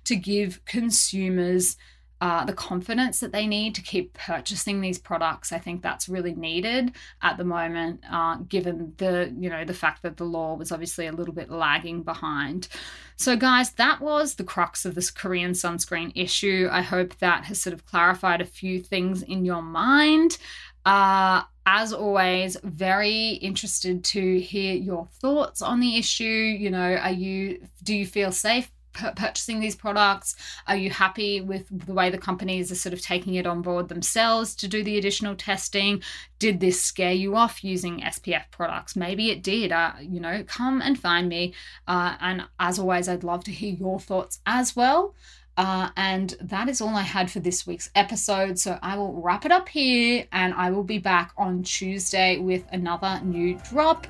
to 0.05 0.15
give 0.15 0.63
consumers 0.65 1.77
uh, 2.21 2.45
the 2.45 2.53
confidence 2.53 3.19
that 3.19 3.31
they 3.31 3.47
need 3.47 3.73
to 3.73 3.81
keep 3.81 4.13
purchasing 4.13 4.79
these 4.79 4.99
products. 4.99 5.51
I 5.51 5.57
think 5.57 5.81
that's 5.81 6.07
really 6.07 6.35
needed 6.35 6.91
at 7.23 7.37
the 7.37 7.43
moment, 7.43 8.01
uh, 8.09 8.35
given 8.47 8.93
the 8.97 9.33
you 9.39 9.49
know 9.49 9.65
the 9.65 9.73
fact 9.73 10.03
that 10.03 10.17
the 10.17 10.23
law 10.23 10.55
was 10.55 10.71
obviously 10.71 11.07
a 11.07 11.11
little 11.11 11.33
bit 11.33 11.49
lagging 11.49 12.03
behind. 12.03 12.67
So, 13.15 13.35
guys, 13.35 13.71
that 13.73 14.01
was 14.01 14.35
the 14.35 14.43
crux 14.43 14.85
of 14.85 14.93
this 14.93 15.09
Korean 15.09 15.53
sunscreen 15.53 16.11
issue. 16.13 16.69
I 16.71 16.83
hope 16.83 17.17
that 17.17 17.45
has 17.45 17.59
sort 17.59 17.73
of 17.73 17.85
clarified 17.87 18.39
a 18.39 18.45
few 18.45 18.79
things 18.79 19.23
in 19.23 19.43
your 19.43 19.63
mind. 19.63 20.37
Uh, 20.85 21.41
as 21.65 21.91
always, 21.91 22.55
very 22.63 23.31
interested 23.33 24.03
to 24.03 24.39
hear 24.39 24.75
your 24.75 25.07
thoughts 25.19 25.63
on 25.63 25.79
the 25.79 25.97
issue. 25.97 26.23
You 26.23 26.69
know, 26.69 26.95
are 26.95 27.11
you 27.11 27.65
do 27.81 27.95
you 27.95 28.05
feel 28.05 28.31
safe 28.31 28.71
purchasing 28.93 29.59
these 29.59 29.75
products? 29.75 30.35
Are 30.67 30.75
you 30.75 30.89
happy 30.89 31.41
with 31.41 31.65
the 31.85 31.93
way 31.93 32.09
the 32.09 32.17
companies 32.17 32.71
are 32.71 32.75
sort 32.75 32.93
of 32.93 33.01
taking 33.01 33.35
it 33.35 33.47
on 33.47 33.61
board 33.61 33.89
themselves 33.89 34.55
to 34.55 34.67
do 34.67 34.83
the 34.83 34.97
additional 34.97 35.35
testing? 35.35 36.01
Did 36.39 36.59
this 36.59 36.81
scare 36.81 37.13
you 37.13 37.35
off 37.35 37.63
using 37.63 38.01
SPF 38.01 38.43
products? 38.51 38.95
Maybe 38.95 39.31
it 39.31 39.43
did. 39.43 39.71
Uh, 39.71 39.93
you 40.01 40.19
know, 40.19 40.43
come 40.47 40.81
and 40.81 40.99
find 40.99 41.29
me. 41.29 41.53
Uh, 41.87 42.15
and 42.19 42.43
as 42.59 42.79
always, 42.79 43.07
I'd 43.07 43.23
love 43.23 43.43
to 43.45 43.51
hear 43.51 43.73
your 43.73 43.99
thoughts 43.99 44.39
as 44.45 44.75
well. 44.75 45.15
Uh, 45.57 45.89
and 45.97 46.35
that 46.41 46.69
is 46.69 46.81
all 46.81 46.95
I 46.95 47.01
had 47.01 47.29
for 47.29 47.39
this 47.39 47.67
week's 47.67 47.89
episode. 47.93 48.57
So 48.57 48.79
I 48.81 48.97
will 48.97 49.21
wrap 49.21 49.45
it 49.45 49.51
up 49.51 49.69
here 49.69 50.25
and 50.31 50.53
I 50.53 50.71
will 50.71 50.83
be 50.83 50.97
back 50.97 51.33
on 51.37 51.63
Tuesday 51.63 52.37
with 52.37 52.65
another 52.71 53.19
new 53.23 53.59
drop. 53.69 54.07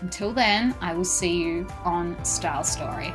Until 0.00 0.32
then, 0.32 0.74
I 0.80 0.92
will 0.94 1.04
see 1.04 1.42
you 1.42 1.66
on 1.84 2.22
Style 2.24 2.64
Story. 2.64 3.12